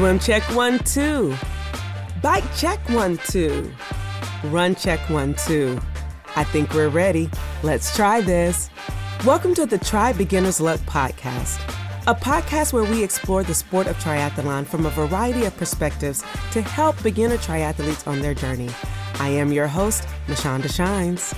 Swim 0.00 0.18
check 0.18 0.42
one, 0.56 0.78
two. 0.78 1.36
Bike 2.22 2.56
check 2.56 2.78
one, 2.88 3.18
two. 3.28 3.70
Run 4.44 4.74
check 4.74 4.98
one, 5.10 5.34
two. 5.34 5.78
I 6.36 6.42
think 6.42 6.72
we're 6.72 6.88
ready. 6.88 7.28
Let's 7.62 7.94
try 7.94 8.22
this. 8.22 8.70
Welcome 9.26 9.54
to 9.56 9.66
the 9.66 9.76
Tri 9.76 10.14
Beginner's 10.14 10.58
Luck 10.58 10.80
podcast, 10.86 11.60
a 12.06 12.14
podcast 12.14 12.72
where 12.72 12.90
we 12.90 13.04
explore 13.04 13.42
the 13.42 13.52
sport 13.52 13.88
of 13.88 13.96
triathlon 13.98 14.66
from 14.66 14.86
a 14.86 14.90
variety 14.90 15.44
of 15.44 15.54
perspectives 15.58 16.24
to 16.52 16.62
help 16.62 17.02
beginner 17.02 17.36
triathletes 17.36 18.08
on 18.08 18.22
their 18.22 18.32
journey. 18.32 18.70
I 19.16 19.28
am 19.28 19.52
your 19.52 19.66
host, 19.66 20.08
Mashonda 20.28 20.74
Shines. 20.74 21.34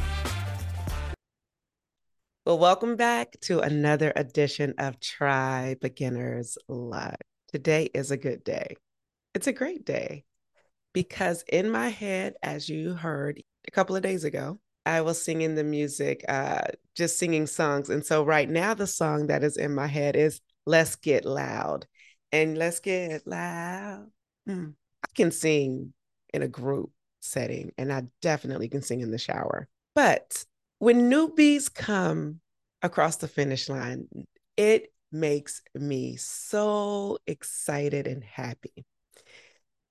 Well, 2.47 2.61
welcome 2.61 2.95
back 2.95 3.41
to 3.41 3.59
another 3.59 4.13
edition 4.15 4.75
of 4.79 5.01
Tri 5.01 5.75
Beginner's 5.81 6.57
Luck. 6.69 7.17
Today 7.53 7.91
is 7.93 8.11
a 8.11 8.17
good 8.17 8.45
day. 8.45 8.77
It's 9.35 9.47
a 9.47 9.53
great 9.53 9.85
day 9.85 10.25
because 10.95 11.45
in 11.53 11.71
my 11.71 11.91
head, 11.91 12.35
as 12.43 12.67
you 12.69 12.95
heard 12.95 13.43
a 13.69 13.71
couple 13.71 13.95
of 13.95 14.03
days 14.03 14.25
ago, 14.25 14.59
I 14.87 15.03
was 15.03 15.23
singing 15.23 15.55
the 15.55 15.65
music, 15.65 16.25
uh, 16.29 16.63
just 16.97 17.19
singing 17.19 17.47
songs. 17.47 17.91
And 17.91 18.05
so 18.05 18.25
right 18.25 18.49
now, 18.49 18.73
the 18.73 18.87
song 18.87 19.27
that 19.27 19.45
is 19.45 19.59
in 19.59 19.75
my 19.75 19.87
head 19.87 20.17
is 20.17 20.41
Let's 20.65 20.97
Get 20.97 21.25
Loud. 21.25 21.87
And 22.33 22.57
Let's 22.57 22.81
Get 22.81 23.27
Loud. 23.27 24.11
Hmm. 24.47 24.71
I 25.05 25.09
can 25.15 25.31
sing 25.31 25.93
in 26.33 26.43
a 26.43 26.49
group 26.49 26.91
setting, 27.21 27.73
and 27.77 27.93
I 27.93 28.05
definitely 28.23 28.69
can 28.69 28.83
sing 28.83 29.01
in 29.01 29.11
the 29.11 29.19
shower. 29.19 29.69
But 29.95 30.45
when 30.79 31.11
newbies 31.11 31.73
come 31.73 32.41
across 32.83 33.17
the 33.17 33.29
finish 33.29 33.69
line, 33.69 34.09
it 34.57 34.92
makes 35.13 35.63
me 35.75 36.17
so 36.17 37.19
excited 37.27 38.07
and 38.07 38.25
happy. 38.25 38.85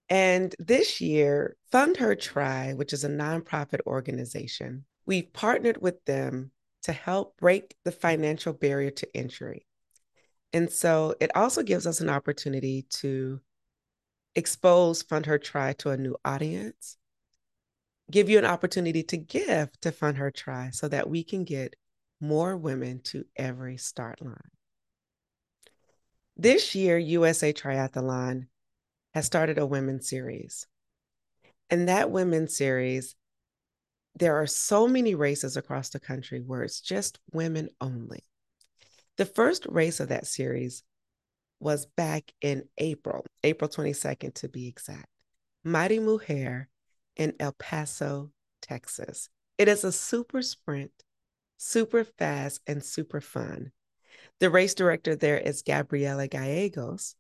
And 0.09 0.53
this 0.59 1.00
year, 1.00 1.55
Fund 1.72 1.97
Her 1.97 2.16
Tri, 2.16 2.73
which 2.73 2.91
is 2.91 3.03
a 3.03 3.09
nonprofit 3.09 3.80
organization, 3.88 4.86
we've 5.05 5.31
partnered 5.31 5.81
with 5.81 6.03
them 6.05 6.52
to 6.83 6.92
help 6.92 7.38
break 7.38 7.75
the 7.86 7.92
financial 7.92 8.53
barrier 8.53 8.92
to 8.92 9.08
entry. 9.16 9.66
And 10.53 10.69
so 10.69 11.16
it 11.22 11.36
also 11.36 11.64
gives 11.64 11.88
us 11.88 12.02
an 12.02 12.09
opportunity 12.09 12.86
to 12.89 13.39
expose 14.36 15.02
Fund 15.02 15.25
Her 15.27 15.38
Tri 15.38 15.73
to 15.73 15.92
a 15.92 15.97
new 15.97 16.17
audience, 16.25 16.97
give 18.09 18.30
you 18.30 18.38
an 18.38 18.45
opportunity 18.45 19.03
to 19.03 19.17
give 19.17 19.69
to 19.81 19.92
Fund 19.92 20.17
Her 20.17 20.31
Tri 20.31 20.72
so 20.72 20.88
that 20.89 21.09
we 21.09 21.23
can 21.23 21.44
get 21.44 21.75
more 22.19 22.58
women 22.58 22.99
to 23.05 23.25
every 23.36 23.77
start 23.77 24.22
line. 24.22 24.36
This 26.42 26.73
year, 26.73 26.97
USA 26.97 27.53
Triathlon 27.53 28.47
has 29.14 29.28
started 29.28 29.59
a 29.59 29.66
women's 29.67 30.09
series. 30.09 30.66
And 31.70 31.88
that 31.88 32.09
women's 32.09 32.58
series, 32.58 33.16
there 34.16 34.36
are 34.42 34.48
so 34.48 34.88
many 34.88 35.14
races 35.14 35.56
across 35.56 35.89
the 35.89 36.00
country 36.00 36.39
where 36.39 36.64
it's 36.64 36.81
just 36.81 37.20
women 37.31 37.70
only. 37.80 38.25
The 39.17 39.28
first 39.28 39.67
race 39.67 40.00
of 40.00 40.09
that 40.09 40.25
series 40.25 40.81
was 41.59 41.86
back 41.86 42.31
in 42.42 42.64
April, 42.80 43.23
April 43.44 43.70
22nd 43.70 44.33
to 44.33 44.50
be 44.50 44.67
exact. 44.67 45.05
Mighty 45.64 46.00
Mujer 46.00 46.70
in 47.17 47.36
El 47.39 47.52
Paso, 47.52 48.31
Texas. 48.64 49.30
It 49.59 49.67
is 49.67 49.83
a 49.83 49.92
super 49.92 50.42
sprint, 50.42 51.03
super 51.58 52.03
fast, 52.03 52.61
and 52.66 52.83
super 52.83 53.22
fun. 53.22 53.73
The 54.42 54.50
race 54.50 54.73
director 54.73 55.16
there 55.16 55.38
is 55.38 55.61
Gabriela 55.61 56.28
Gallegos, 56.28 57.16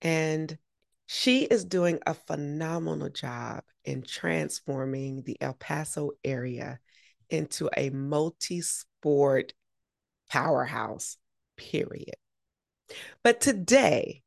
and 0.00 0.56
she 1.04 1.42
is 1.42 1.66
doing 1.66 1.98
a 2.06 2.14
phenomenal 2.14 3.10
job 3.10 3.62
in 3.84 4.00
transforming 4.00 5.20
the 5.20 5.36
El 5.42 5.52
Paso 5.52 6.12
area 6.24 6.80
into 7.28 7.68
a 7.76 7.90
multi 7.90 8.62
sport 8.62 9.52
powerhouse, 10.30 11.18
period. 11.58 12.16
But 13.22 13.42
today, 13.42 14.22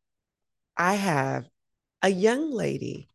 I 0.77 0.93
have 0.93 1.49
a 2.03 2.09
young 2.09 2.51
lady 2.51 3.09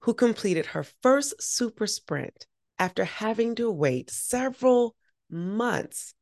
who 0.00 0.12
completed 0.12 0.66
her 0.66 0.84
first 1.02 1.40
super 1.40 1.86
sprint 1.86 2.46
after 2.78 3.06
having 3.06 3.54
to 3.54 3.70
wait 3.70 4.10
several 4.10 4.96
months 5.30 6.12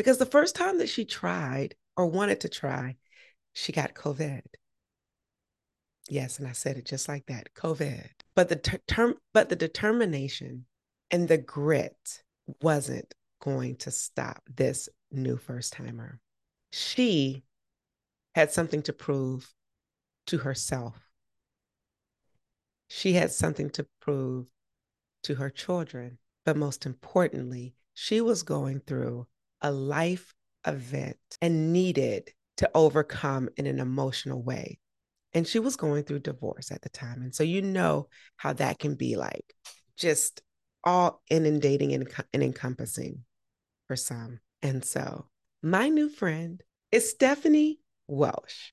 because 0.00 0.16
the 0.16 0.24
first 0.24 0.56
time 0.56 0.78
that 0.78 0.88
she 0.88 1.04
tried 1.04 1.74
or 1.94 2.06
wanted 2.06 2.40
to 2.40 2.48
try, 2.48 2.96
she 3.52 3.70
got 3.70 3.92
COVID. 3.92 4.40
Yes, 6.08 6.38
and 6.38 6.48
I 6.48 6.52
said 6.52 6.78
it 6.78 6.86
just 6.86 7.06
like 7.06 7.26
that, 7.26 7.52
COVID. 7.54 8.08
But 8.34 8.48
the 8.48 8.56
ter- 8.56 8.80
term, 8.88 9.16
but 9.34 9.50
the 9.50 9.56
determination 9.56 10.64
and 11.10 11.28
the 11.28 11.36
grit 11.36 12.22
wasn't 12.62 13.12
going 13.42 13.76
to 13.76 13.90
stop 13.90 14.42
this 14.48 14.88
new 15.12 15.36
first 15.36 15.74
timer. 15.74 16.18
She 16.72 17.42
had 18.34 18.50
something 18.50 18.80
to 18.84 18.94
prove 18.94 19.52
to 20.28 20.38
herself. 20.38 21.10
She 22.88 23.12
had 23.12 23.32
something 23.32 23.68
to 23.72 23.86
prove 24.00 24.46
to 25.24 25.34
her 25.34 25.50
children. 25.50 26.16
But 26.46 26.56
most 26.56 26.86
importantly, 26.86 27.74
she 27.92 28.22
was 28.22 28.42
going 28.42 28.80
through 28.80 29.26
a 29.62 29.70
life 29.70 30.34
event 30.66 31.18
and 31.40 31.72
needed 31.72 32.30
to 32.58 32.70
overcome 32.74 33.48
in 33.56 33.66
an 33.66 33.80
emotional 33.80 34.42
way. 34.42 34.78
And 35.32 35.46
she 35.46 35.58
was 35.58 35.76
going 35.76 36.04
through 36.04 36.20
divorce 36.20 36.70
at 36.70 36.82
the 36.82 36.88
time. 36.88 37.22
And 37.22 37.34
so 37.34 37.44
you 37.44 37.62
know 37.62 38.08
how 38.36 38.52
that 38.54 38.78
can 38.78 38.96
be 38.96 39.16
like 39.16 39.54
just 39.96 40.42
all 40.82 41.22
inundating 41.30 41.92
and, 41.92 42.08
and 42.32 42.42
encompassing 42.42 43.24
for 43.86 43.96
some. 43.96 44.40
And 44.62 44.84
so 44.84 45.26
my 45.62 45.88
new 45.88 46.08
friend 46.08 46.62
is 46.90 47.14
Stefanie 47.14 47.78
Welsch. 48.08 48.72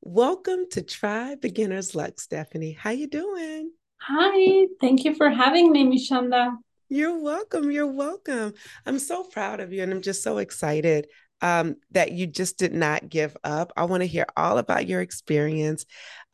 Welcome 0.00 0.66
to 0.70 0.82
Tri 0.82 1.34
Beginner's 1.34 1.94
Luck, 1.94 2.16
Stefanie. 2.16 2.76
How 2.76 2.90
you 2.90 3.08
doing? 3.08 3.72
Hi, 4.00 4.66
thank 4.80 5.04
you 5.04 5.14
for 5.14 5.28
having 5.28 5.72
me, 5.72 5.84
Mishanda. 5.84 6.52
You're 6.88 7.18
welcome. 7.18 7.70
You're 7.70 7.92
welcome. 7.92 8.54
I'm 8.86 8.98
so 8.98 9.24
proud 9.24 9.60
of 9.60 9.72
you 9.72 9.82
and 9.82 9.92
I'm 9.92 10.02
just 10.02 10.22
so 10.22 10.38
excited 10.38 11.06
um, 11.42 11.76
that 11.90 12.12
you 12.12 12.26
just 12.26 12.58
did 12.58 12.72
not 12.72 13.08
give 13.08 13.36
up. 13.44 13.72
I 13.76 13.84
want 13.84 14.02
to 14.02 14.06
hear 14.06 14.26
all 14.36 14.58
about 14.58 14.86
your 14.86 15.00
experience. 15.00 15.84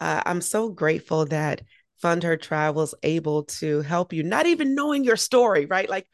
Uh, 0.00 0.22
I'm 0.25 0.41
so 0.41 0.69
grateful 0.70 1.26
that 1.26 1.62
Fund 2.00 2.22
Her 2.22 2.37
Tri 2.37 2.70
was 2.70 2.94
able 3.03 3.44
to 3.44 3.81
help 3.82 4.12
you, 4.12 4.22
not 4.22 4.47
even 4.47 4.75
knowing 4.75 5.04
your 5.04 5.16
story, 5.16 5.66
right? 5.66 5.88
Like 5.88 6.06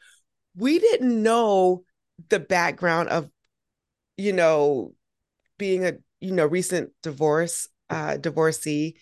we 0.55 0.79
didn't 0.79 1.21
know 1.21 1.83
the 2.29 2.39
background 2.39 3.09
of, 3.09 3.29
you 4.17 4.33
know, 4.33 4.93
being 5.57 5.85
a, 5.85 5.93
you 6.19 6.31
know, 6.33 6.45
recent 6.45 6.91
divorce, 7.03 7.67
uh, 7.89 8.17
divorcee. 8.17 8.97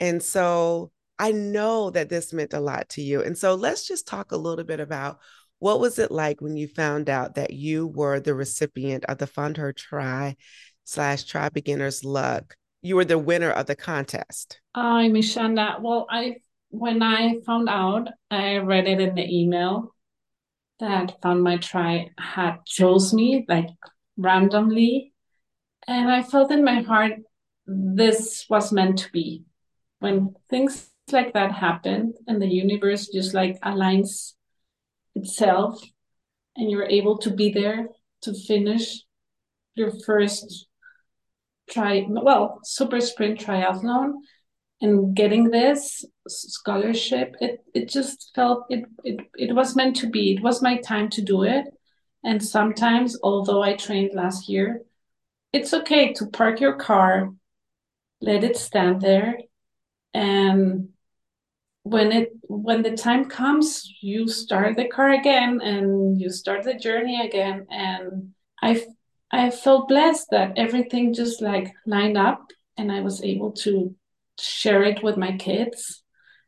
And 0.00 0.22
so 0.22 0.92
I 1.22 1.30
know 1.30 1.88
that 1.90 2.08
this 2.08 2.32
meant 2.32 2.52
a 2.52 2.58
lot 2.58 2.88
to 2.90 3.00
you. 3.00 3.22
And 3.22 3.38
so 3.38 3.54
let's 3.54 3.86
just 3.86 4.08
talk 4.08 4.32
a 4.32 4.36
little 4.36 4.64
bit 4.64 4.80
about 4.80 5.20
what 5.60 5.78
was 5.78 6.00
it 6.00 6.10
like 6.10 6.40
when 6.40 6.56
you 6.56 6.66
found 6.66 7.08
out 7.08 7.36
that 7.36 7.52
you 7.52 7.86
were 7.86 8.18
the 8.18 8.34
recipient 8.34 9.04
of 9.04 9.18
the 9.18 9.28
Fund 9.28 9.56
Her 9.56 9.72
Tri 9.72 10.34
slash 10.82 11.22
Tri 11.22 11.48
Beginners 11.50 12.02
Luck? 12.04 12.56
You 12.80 12.96
were 12.96 13.04
the 13.04 13.18
winner 13.18 13.52
of 13.52 13.66
the 13.66 13.76
contest. 13.76 14.60
Hi, 14.74 15.06
Mishanda. 15.10 15.80
Well, 15.80 16.08
I 16.10 16.38
when 16.70 17.04
I 17.04 17.36
found 17.46 17.68
out, 17.68 18.08
I 18.28 18.56
read 18.56 18.88
it 18.88 18.98
in 18.98 19.14
the 19.14 19.24
email 19.24 19.94
that 20.80 21.22
Fund 21.22 21.44
My 21.44 21.58
Tri 21.58 22.10
had 22.18 22.66
chose 22.66 23.14
me 23.14 23.46
like 23.48 23.68
randomly. 24.16 25.12
And 25.86 26.10
I 26.10 26.24
felt 26.24 26.50
in 26.50 26.64
my 26.64 26.80
heart 26.80 27.12
this 27.64 28.44
was 28.50 28.72
meant 28.72 28.98
to 28.98 29.12
be. 29.12 29.44
When 30.00 30.34
things 30.50 30.90
like 31.12 31.32
that 31.32 31.52
happened 31.52 32.14
and 32.26 32.40
the 32.40 32.46
universe 32.46 33.08
just 33.08 33.34
like 33.34 33.60
aligns 33.60 34.32
itself 35.14 35.82
and 36.56 36.70
you're 36.70 36.88
able 36.88 37.18
to 37.18 37.30
be 37.30 37.50
there 37.50 37.88
to 38.22 38.34
finish 38.34 39.02
your 39.74 39.90
first 40.04 40.66
try 41.70 42.06
well 42.08 42.60
super 42.64 43.00
sprint 43.00 43.38
triathlon 43.38 44.12
and 44.80 45.14
getting 45.14 45.50
this 45.50 46.04
scholarship 46.28 47.34
it 47.40 47.64
it 47.74 47.88
just 47.88 48.32
felt 48.34 48.64
it 48.68 48.84
it, 49.04 49.20
it 49.36 49.54
was 49.54 49.76
meant 49.76 49.96
to 49.96 50.08
be. 50.10 50.34
It 50.34 50.42
was 50.42 50.60
my 50.60 50.78
time 50.78 51.08
to 51.10 51.22
do 51.22 51.44
it 51.44 51.66
and 52.24 52.44
sometimes 52.44 53.18
although 53.22 53.62
i 53.62 53.74
trained 53.74 54.14
last 54.14 54.48
year 54.48 54.82
it's 55.52 55.72
okay 55.74 56.12
to 56.14 56.26
park 56.26 56.60
your 56.60 56.74
car 56.74 57.32
let 58.20 58.44
it 58.44 58.56
stand 58.56 59.00
there 59.00 59.38
and 60.14 60.88
when 61.84 62.12
it 62.12 62.32
when 62.42 62.82
the 62.82 62.96
time 62.96 63.24
comes 63.24 63.92
you 64.00 64.28
start 64.28 64.76
the 64.76 64.86
car 64.86 65.10
again 65.10 65.60
and 65.60 66.20
you 66.20 66.30
start 66.30 66.62
the 66.62 66.74
journey 66.74 67.26
again 67.26 67.66
and 67.70 68.32
i 68.62 68.80
i 69.32 69.50
felt 69.50 69.88
blessed 69.88 70.28
that 70.30 70.52
everything 70.56 71.12
just 71.12 71.42
like 71.42 71.72
lined 71.86 72.16
up 72.16 72.50
and 72.76 72.92
i 72.92 73.00
was 73.00 73.22
able 73.22 73.50
to 73.50 73.94
share 74.38 74.84
it 74.84 75.02
with 75.02 75.16
my 75.16 75.36
kids 75.36 76.02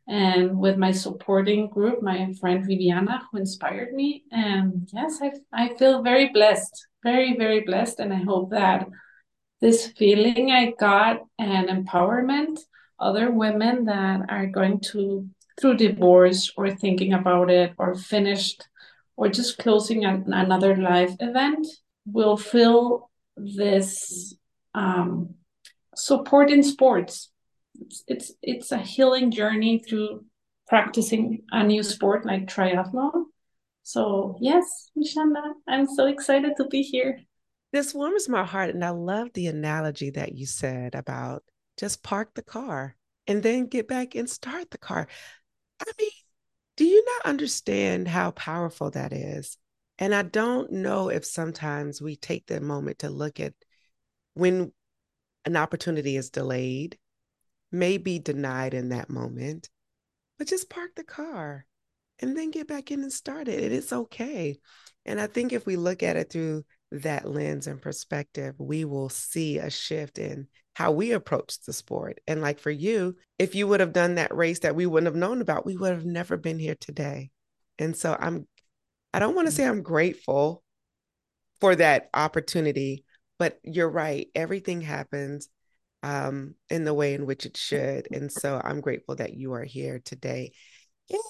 and 0.07 0.57
with 0.57 0.77
my 0.77 0.91
supporting 0.91 1.67
group, 1.67 2.01
my 2.01 2.31
friend 2.39 2.65
Viviana, 2.65 3.23
who 3.31 3.39
inspired 3.39 3.93
me. 3.93 4.23
And 4.31 4.87
yes, 4.93 5.19
I, 5.21 5.31
I 5.51 5.73
feel 5.75 6.03
very 6.03 6.29
blessed, 6.29 6.87
very, 7.03 7.35
very 7.35 7.61
blessed. 7.61 7.99
And 7.99 8.13
I 8.13 8.17
hope 8.17 8.51
that 8.51 8.87
this 9.61 9.87
feeling 9.97 10.51
I 10.51 10.73
got 10.79 11.21
and 11.39 11.69
empowerment 11.69 12.59
other 12.99 13.31
women 13.31 13.85
that 13.85 14.21
are 14.29 14.47
going 14.47 14.79
to 14.79 15.27
through 15.59 15.77
divorce 15.77 16.51
or 16.57 16.69
thinking 16.71 17.13
about 17.13 17.49
it 17.49 17.73
or 17.77 17.95
finished 17.95 18.67
or 19.15 19.29
just 19.29 19.57
closing 19.57 20.03
an, 20.03 20.25
another 20.33 20.75
life 20.75 21.15
event 21.19 21.65
will 22.05 22.37
feel 22.37 23.09
this 23.37 24.35
um, 24.73 25.35
support 25.95 26.51
in 26.51 26.63
sports. 26.63 27.31
It's, 27.79 28.03
it's 28.07 28.31
it's 28.41 28.71
a 28.71 28.77
healing 28.77 29.31
journey 29.31 29.79
through 29.79 30.25
practicing 30.67 31.43
a 31.51 31.63
new 31.63 31.83
sport 31.83 32.25
like 32.25 32.47
triathlon. 32.47 33.25
So 33.83 34.37
yes 34.41 34.89
Mishanda, 34.97 35.53
i'm 35.67 35.87
so 35.87 36.05
excited 36.07 36.53
to 36.57 36.65
be 36.65 36.81
here. 36.81 37.19
This 37.71 37.93
warms 37.93 38.29
my 38.29 38.45
heart 38.45 38.69
and 38.69 38.83
i 38.83 38.89
love 38.89 39.29
the 39.33 39.47
analogy 39.47 40.09
that 40.11 40.33
you 40.35 40.45
said 40.45 40.95
about 40.95 41.43
just 41.77 42.03
park 42.03 42.33
the 42.35 42.41
car 42.41 42.95
and 43.27 43.43
then 43.43 43.67
get 43.67 43.87
back 43.87 44.15
and 44.15 44.29
start 44.29 44.69
the 44.71 44.77
car 44.77 45.07
i 45.81 45.91
mean 45.99 46.09
do 46.77 46.85
you 46.85 47.03
not 47.05 47.29
understand 47.29 48.07
how 48.07 48.31
powerful 48.31 48.91
that 48.91 49.13
is 49.13 49.57
and 49.97 50.13
i 50.13 50.21
don't 50.21 50.71
know 50.71 51.09
if 51.09 51.25
sometimes 51.25 52.01
we 52.01 52.15
take 52.15 52.45
the 52.47 52.59
moment 52.59 52.99
to 52.99 53.09
look 53.09 53.39
at 53.39 53.53
when 54.33 54.71
an 55.45 55.55
opportunity 55.55 56.17
is 56.17 56.29
delayed 56.29 56.97
may 57.71 57.97
be 57.97 58.19
denied 58.19 58.73
in 58.73 58.89
that 58.89 59.09
moment, 59.09 59.69
but 60.37 60.47
just 60.47 60.69
park 60.69 60.91
the 60.95 61.03
car 61.03 61.65
and 62.19 62.37
then 62.37 62.51
get 62.51 62.67
back 62.67 62.91
in 62.91 63.01
and 63.01 63.11
start 63.11 63.47
it. 63.47 63.71
It's 63.71 63.93
okay. 63.93 64.57
And 65.05 65.19
I 65.19 65.27
think 65.27 65.53
if 65.53 65.65
we 65.65 65.75
look 65.75 66.01
at 66.01 66.15
it 66.15 66.31
through 66.31 66.63
that 66.91 67.27
lens 67.27 67.67
and 67.67 67.81
perspective, 67.81 68.55
we 68.57 68.85
will 68.85 69.09
see 69.09 69.57
a 69.57 69.69
shift 69.69 70.17
in 70.19 70.47
how 70.73 70.91
we 70.91 71.11
approach 71.11 71.61
the 71.61 71.73
sport. 71.73 72.19
And 72.27 72.41
like 72.41 72.59
for 72.59 72.71
you, 72.71 73.15
if 73.39 73.55
you 73.55 73.67
would 73.67 73.79
have 73.79 73.93
done 73.93 74.15
that 74.15 74.35
race 74.35 74.59
that 74.59 74.75
we 74.75 74.85
wouldn't 74.85 75.07
have 75.07 75.15
known 75.15 75.41
about, 75.41 75.65
we 75.65 75.77
would 75.77 75.93
have 75.93 76.05
never 76.05 76.37
been 76.37 76.59
here 76.59 76.75
today. 76.79 77.31
And 77.79 77.95
so 77.95 78.15
I'm, 78.19 78.47
I 79.13 79.19
don't 79.19 79.35
want 79.35 79.47
to 79.47 79.53
say 79.53 79.65
I'm 79.65 79.81
grateful 79.81 80.63
for 81.61 81.75
that 81.75 82.09
opportunity, 82.13 83.05
but 83.39 83.59
you're 83.63 83.89
right. 83.89 84.27
Everything 84.35 84.81
happens 84.81 85.49
um, 86.03 86.55
in 86.69 86.83
the 86.83 86.93
way 86.93 87.13
in 87.13 87.25
which 87.25 87.45
it 87.45 87.57
should. 87.57 88.07
And 88.11 88.31
so 88.31 88.61
I'm 88.63 88.81
grateful 88.81 89.15
that 89.15 89.33
you 89.33 89.53
are 89.53 89.63
here 89.63 90.01
today. 90.03 90.51
And 91.09 91.21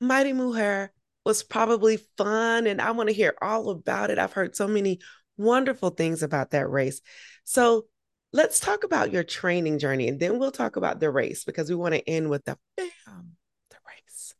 Mighty 0.00 0.32
Mujer 0.32 0.92
was 1.28 1.42
probably 1.42 1.98
fun, 2.16 2.66
and 2.66 2.80
I 2.80 2.92
want 2.92 3.10
to 3.10 3.14
hear 3.14 3.34
all 3.42 3.68
about 3.68 4.10
it. 4.10 4.18
I've 4.18 4.32
heard 4.32 4.56
so 4.56 4.66
many 4.66 4.98
wonderful 5.36 5.90
things 5.90 6.22
about 6.22 6.52
that 6.52 6.70
race. 6.70 7.02
So 7.44 7.84
let's 8.32 8.58
talk 8.58 8.82
about 8.82 9.12
your 9.12 9.24
training 9.24 9.78
journey, 9.78 10.08
and 10.08 10.18
then 10.18 10.38
we'll 10.38 10.50
talk 10.50 10.76
about 10.76 11.00
the 11.00 11.10
race 11.10 11.44
because 11.44 11.68
we 11.68 11.76
want 11.76 11.94
to 11.94 12.08
end 12.08 12.30
with 12.30 12.46
the 12.46 12.56
bam, 12.78 13.36
the 13.68 13.76
race. 13.86 14.34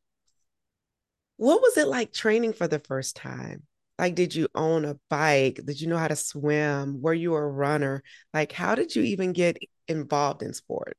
What 1.37 1.61
was 1.61 1.77
it 1.77 1.89
like 1.89 2.15
training 2.15 2.55
for 2.55 2.67
the 2.67 2.79
first 2.79 3.17
time? 3.17 3.65
Like, 3.99 4.15
did 4.15 4.35
you 4.35 4.49
own 4.55 4.87
a 4.87 4.97
bike? 5.11 5.61
Did 5.63 5.83
you 5.83 5.89
know 5.89 5.99
how 5.99 6.09
to 6.09 6.17
swim? 6.17 7.03
Were 7.03 7.13
you 7.13 7.35
a 7.35 7.47
runner? 7.47 8.03
Like, 8.33 8.51
how 8.51 8.75
did 8.75 8.97
you 8.97 9.03
even 9.03 9.35
get 9.35 9.59
involved 9.89 10.43
in 10.43 10.55
sport? 10.55 10.97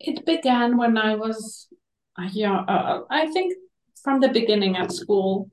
It 0.00 0.24
began 0.24 0.78
when 0.78 0.96
I 0.96 1.16
was 1.16 1.68
yeah, 2.32 2.60
uh, 2.60 3.02
I 3.10 3.26
think 3.26 3.54
from 4.06 4.20
the 4.20 4.28
beginning 4.28 4.76
at 4.76 4.92
school. 4.92 5.50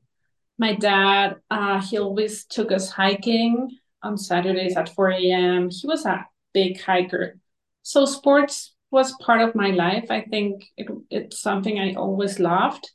My 0.59 0.75
dad, 0.75 1.38
uh, 1.50 1.81
he 1.81 1.97
always 1.97 2.45
took 2.45 2.71
us 2.71 2.88
hiking 2.88 3.79
on 4.03 4.15
Saturdays 4.15 4.77
at 4.77 4.89
4 4.89 5.09
a.m. 5.09 5.71
He 5.71 5.88
was 5.88 6.05
a 6.05 6.27
big 6.53 6.79
hiker. 6.79 7.39
So 7.81 8.05
sports 8.05 8.75
was 8.91 9.17
part 9.23 9.41
of 9.41 9.55
my 9.55 9.71
life. 9.71 10.11
I 10.11 10.21
think 10.21 10.65
it, 10.77 10.88
it's 11.09 11.41
something 11.41 11.79
I 11.79 11.95
always 11.95 12.39
loved. 12.39 12.91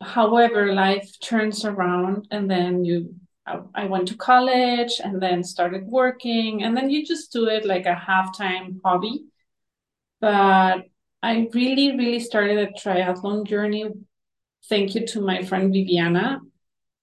However, 0.00 0.72
life 0.72 1.10
turns 1.22 1.66
around 1.66 2.26
and 2.30 2.50
then 2.50 2.86
you 2.86 3.16
I 3.74 3.84
went 3.84 4.08
to 4.08 4.16
college 4.16 5.00
and 5.02 5.22
then 5.22 5.42
started 5.42 5.86
working, 5.86 6.64
and 6.64 6.76
then 6.76 6.90
you 6.90 7.06
just 7.06 7.32
do 7.32 7.48
it 7.48 7.64
like 7.64 7.86
a 7.86 7.94
half 7.94 8.36
time 8.36 8.78
hobby. 8.84 9.24
But 10.20 10.84
I 11.22 11.48
really, 11.54 11.96
really 11.96 12.20
started 12.20 12.58
a 12.58 12.72
triathlon 12.72 13.46
journey. 13.46 13.86
Thank 14.68 14.94
you 14.94 15.06
to 15.08 15.20
my 15.20 15.42
friend 15.42 15.72
Viviana, 15.72 16.40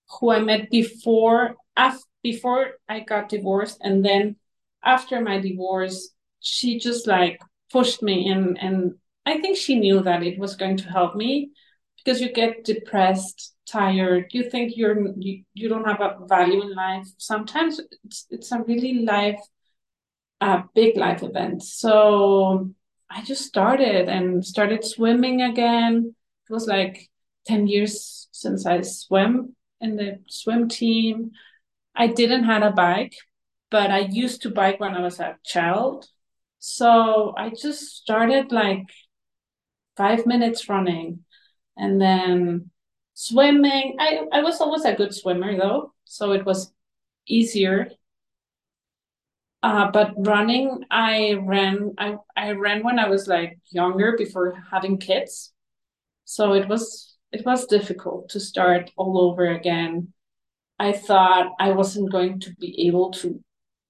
who 0.10 0.32
I 0.32 0.40
met 0.40 0.70
before 0.70 1.56
after, 1.76 2.04
before 2.24 2.72
I 2.88 3.02
got 3.02 3.30
divorced, 3.30 3.80
and 3.82 4.04
then 4.04 4.38
after 4.84 5.22
my 5.22 5.40
divorce, 5.40 6.10
she 6.40 6.80
just 6.80 7.08
like 7.08 7.40
pushed 7.72 8.02
me 8.02 8.30
in, 8.30 8.58
and 8.58 8.96
I 9.26 9.40
think 9.40 9.58
she 9.58 9.80
knew 9.80 10.02
that 10.02 10.24
it 10.24 10.38
was 10.38 10.56
going 10.56 10.78
to 10.78 10.90
help 10.90 11.16
me 11.16 11.52
because 11.98 12.22
you 12.22 12.32
get 12.32 12.64
depressed 12.64 13.56
tired 13.66 14.28
you 14.32 14.48
think 14.50 14.78
you're 14.78 14.96
you, 15.18 15.44
you 15.54 15.68
don't 15.68 15.86
have 15.86 16.02
a 16.02 16.26
value 16.28 16.62
in 16.62 16.74
life. 16.76 17.08
Sometimes 17.18 17.82
it's, 18.04 18.28
it's 18.30 18.52
a 18.52 18.62
really 18.62 19.04
life 19.04 19.42
a 20.42 20.64
big 20.74 20.98
life 20.98 21.24
event. 21.24 21.64
So 21.64 22.70
i 23.10 23.22
just 23.24 23.46
started 23.46 24.10
and 24.10 24.44
started 24.46 24.84
swimming 24.84 25.42
again. 25.42 26.16
It 26.50 26.54
was 26.54 26.68
like 26.68 27.10
10 27.48 27.68
years 27.68 28.28
since 28.32 28.66
i 28.66 28.82
swim 28.82 29.56
in 29.82 29.96
the 29.96 30.20
swim 30.28 30.68
team 30.68 31.32
i 31.96 32.08
didn't 32.08 32.46
have 32.46 32.64
a 32.64 32.72
bike 32.72 33.16
but 33.72 33.92
i 33.92 34.00
used 34.00 34.42
to 34.42 34.50
bike 34.50 34.80
when 34.80 34.94
i 34.96 35.02
was 35.02 35.20
a 35.20 35.38
child 35.46 36.08
so 36.60 37.34
i 37.38 37.50
just 37.50 37.98
started 37.98 38.52
like 38.52 38.86
five 39.98 40.26
minutes 40.26 40.68
running 40.70 41.20
and 41.78 42.02
then 42.02 42.70
Swimming, 43.18 43.96
I, 43.98 44.28
I 44.34 44.42
was 44.42 44.60
always 44.60 44.84
a 44.84 44.94
good 44.94 45.16
swimmer 45.16 45.56
though, 45.58 45.94
so 46.04 46.34
it 46.34 46.46
was 46.46 46.74
easier. 47.26 47.90
Uh, 49.64 49.90
but 49.90 50.14
running, 50.18 50.84
I 50.92 51.36
ran 51.42 51.94
I, 51.98 52.18
I 52.36 52.52
ran 52.52 52.84
when 52.84 53.00
I 53.00 53.08
was 53.08 53.26
like 53.28 53.58
younger 53.70 54.16
before 54.18 54.62
having 54.70 54.98
kids. 54.98 55.54
So 56.26 56.54
it 56.54 56.68
was 56.68 57.05
it 57.32 57.46
was 57.46 57.66
difficult 57.66 58.30
to 58.30 58.40
start 58.40 58.92
all 58.98 59.20
over 59.20 59.48
again. 59.48 60.14
I 60.80 60.92
thought 60.92 61.54
I 61.60 61.72
wasn't 61.72 62.12
going 62.12 62.40
to 62.42 62.52
be 62.56 62.88
able 62.88 63.12
to 63.12 63.42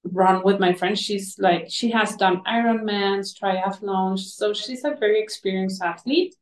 run 0.03 0.43
with 0.43 0.59
my 0.59 0.73
friend. 0.73 0.97
She's 0.97 1.37
like 1.39 1.67
she 1.69 1.91
has 1.91 2.15
done 2.15 2.43
Ironmans, 2.47 3.33
triathlons, 3.39 4.19
so 4.19 4.53
she's 4.53 4.83
a 4.83 4.95
very 4.99 5.21
experienced 5.21 5.81
athlete 5.81 6.35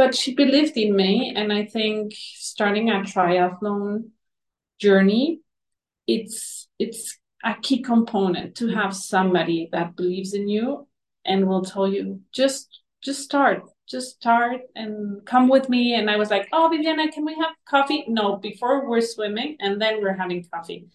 but 0.00 0.14
she 0.14 0.34
believed 0.34 0.78
in 0.78 0.96
me 0.96 1.32
and 1.36 1.52
i 1.52 1.64
think 1.64 2.14
starting 2.16 2.88
a 2.88 3.00
triathlon 3.00 4.04
journey 4.78 5.40
it's 6.06 6.68
it's 6.78 7.18
a 7.44 7.54
key 7.60 7.82
component 7.82 8.54
to 8.54 8.68
have 8.68 8.94
somebody 8.96 9.68
that 9.72 9.96
believes 9.96 10.32
in 10.32 10.48
you 10.48 10.86
and 11.26 11.46
will 11.46 11.62
tell 11.62 11.86
you 11.86 12.20
just 12.32 12.80
just 13.02 13.22
start 13.22 13.62
just 13.90 14.16
start 14.16 14.60
and 14.74 15.24
come 15.26 15.48
with 15.48 15.68
me 15.68 15.94
and 15.94 16.10
i 16.10 16.16
was 16.16 16.30
like 16.30 16.48
oh 16.52 16.68
viviana 16.70 17.10
can 17.10 17.24
we 17.24 17.34
have 17.34 17.52
coffee 17.68 18.04
no 18.08 18.36
before 18.36 18.88
we're 18.88 19.00
swimming 19.00 19.56
and 19.60 19.80
then 19.80 20.00
we're 20.00 20.16
having 20.16 20.44
coffee 20.52 20.86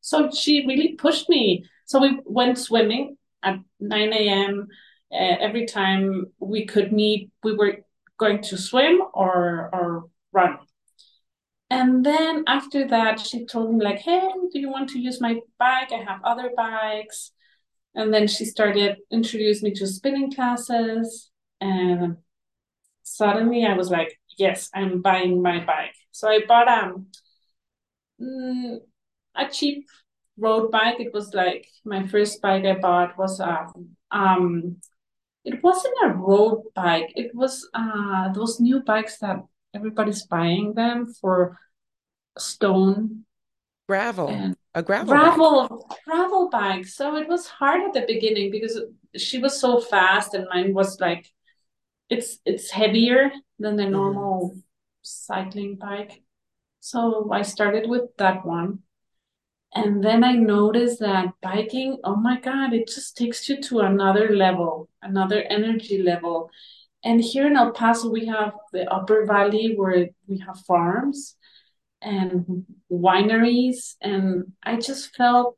so 0.00 0.30
she 0.30 0.66
really 0.66 0.92
pushed 0.92 1.28
me 1.28 1.64
so 1.86 2.00
we 2.00 2.18
went 2.24 2.58
swimming 2.58 3.16
at 3.42 3.58
9 3.80 4.12
a.m 4.12 4.68
uh, 5.12 5.36
every 5.40 5.66
time 5.66 6.26
we 6.38 6.66
could 6.66 6.92
meet 6.92 7.30
we 7.42 7.54
were 7.54 7.78
going 8.18 8.42
to 8.42 8.56
swim 8.56 9.02
or 9.12 9.70
or 9.72 10.04
run. 10.32 10.58
And 11.70 12.04
then 12.04 12.44
after 12.46 12.86
that, 12.88 13.20
she 13.20 13.46
told 13.46 13.74
me 13.74 13.84
like, 13.84 13.98
"Hey, 13.98 14.28
do 14.52 14.58
you 14.58 14.70
want 14.70 14.90
to 14.90 14.98
use 14.98 15.20
my 15.20 15.40
bike? 15.58 15.92
I 15.92 16.02
have 16.08 16.20
other 16.24 16.50
bikes." 16.56 17.32
And 17.94 18.12
then 18.12 18.26
she 18.28 18.44
started 18.44 18.98
introduce 19.10 19.62
me 19.62 19.72
to 19.74 19.86
spinning 19.86 20.32
classes, 20.32 21.30
and 21.60 22.16
suddenly 23.04 23.64
I 23.64 23.74
was 23.74 23.90
like, 23.90 24.18
"Yes, 24.38 24.70
I'm 24.74 25.02
buying 25.02 25.40
my 25.42 25.64
bike." 25.64 25.94
So 26.10 26.28
I 26.28 26.40
bought 26.48 26.68
um 26.68 27.06
mm, 28.20 28.78
a 29.36 29.48
cheap 29.48 29.86
road 30.36 30.70
bike. 30.70 30.98
It 31.00 31.14
was 31.14 31.32
like 31.34 31.68
my 31.84 32.06
first 32.06 32.42
bike 32.42 32.64
I 32.64 32.74
bought 32.74 33.16
was 33.18 33.40
a 33.40 33.66
um 34.10 34.76
it 35.44 35.62
wasn't 35.62 35.94
a 36.02 36.08
road 36.08 36.64
bike. 36.74 37.12
It 37.14 37.34
was 37.34 37.68
uh 37.74 38.32
those 38.32 38.60
new 38.60 38.80
bikes 38.80 39.18
that 39.18 39.44
everybody's 39.74 40.26
buying 40.26 40.74
them 40.74 41.12
for 41.20 41.58
stone 42.38 43.24
gravel 43.86 44.28
and 44.28 44.56
a 44.74 44.82
gravel 44.82 45.14
gravel 45.14 45.68
bike. 45.68 45.98
gravel 46.04 46.48
bike. 46.50 46.86
So 46.86 47.16
it 47.16 47.28
was 47.28 47.46
hard 47.46 47.82
at 47.82 47.92
the 47.92 48.06
beginning 48.06 48.50
because 48.50 48.80
she 49.16 49.38
was 49.38 49.60
so 49.60 49.80
fast 49.80 50.34
and 50.34 50.46
mine 50.52 50.74
was 50.74 51.00
like 51.00 51.30
it's 52.08 52.38
it's 52.44 52.70
heavier 52.70 53.32
than 53.58 53.76
the 53.76 53.84
Mhm. 53.84 53.92
normal 53.92 54.52
cycling 55.02 55.76
bike. 55.76 56.22
So 56.80 57.30
I 57.32 57.42
started 57.42 57.88
with 57.88 58.16
that 58.16 58.44
one. 58.44 58.82
And 59.74 60.04
then 60.04 60.22
I 60.22 60.32
noticed 60.32 61.00
that 61.00 61.34
biking, 61.42 61.98
oh 62.04 62.14
my 62.16 62.38
God, 62.40 62.72
it 62.72 62.86
just 62.86 63.16
takes 63.16 63.48
you 63.48 63.60
to 63.62 63.80
another 63.80 64.36
level, 64.36 64.88
another 65.02 65.42
energy 65.42 66.00
level. 66.00 66.50
And 67.02 67.20
here 67.20 67.46
in 67.46 67.56
El 67.56 67.72
Paso, 67.72 68.08
we 68.10 68.26
have 68.26 68.54
the 68.72 68.90
Upper 68.90 69.26
Valley 69.26 69.74
where 69.74 70.08
we 70.28 70.38
have 70.38 70.60
farms 70.60 71.36
and 72.00 72.64
wineries. 72.90 73.96
And 74.00 74.52
I 74.62 74.76
just 74.76 75.14
felt 75.16 75.56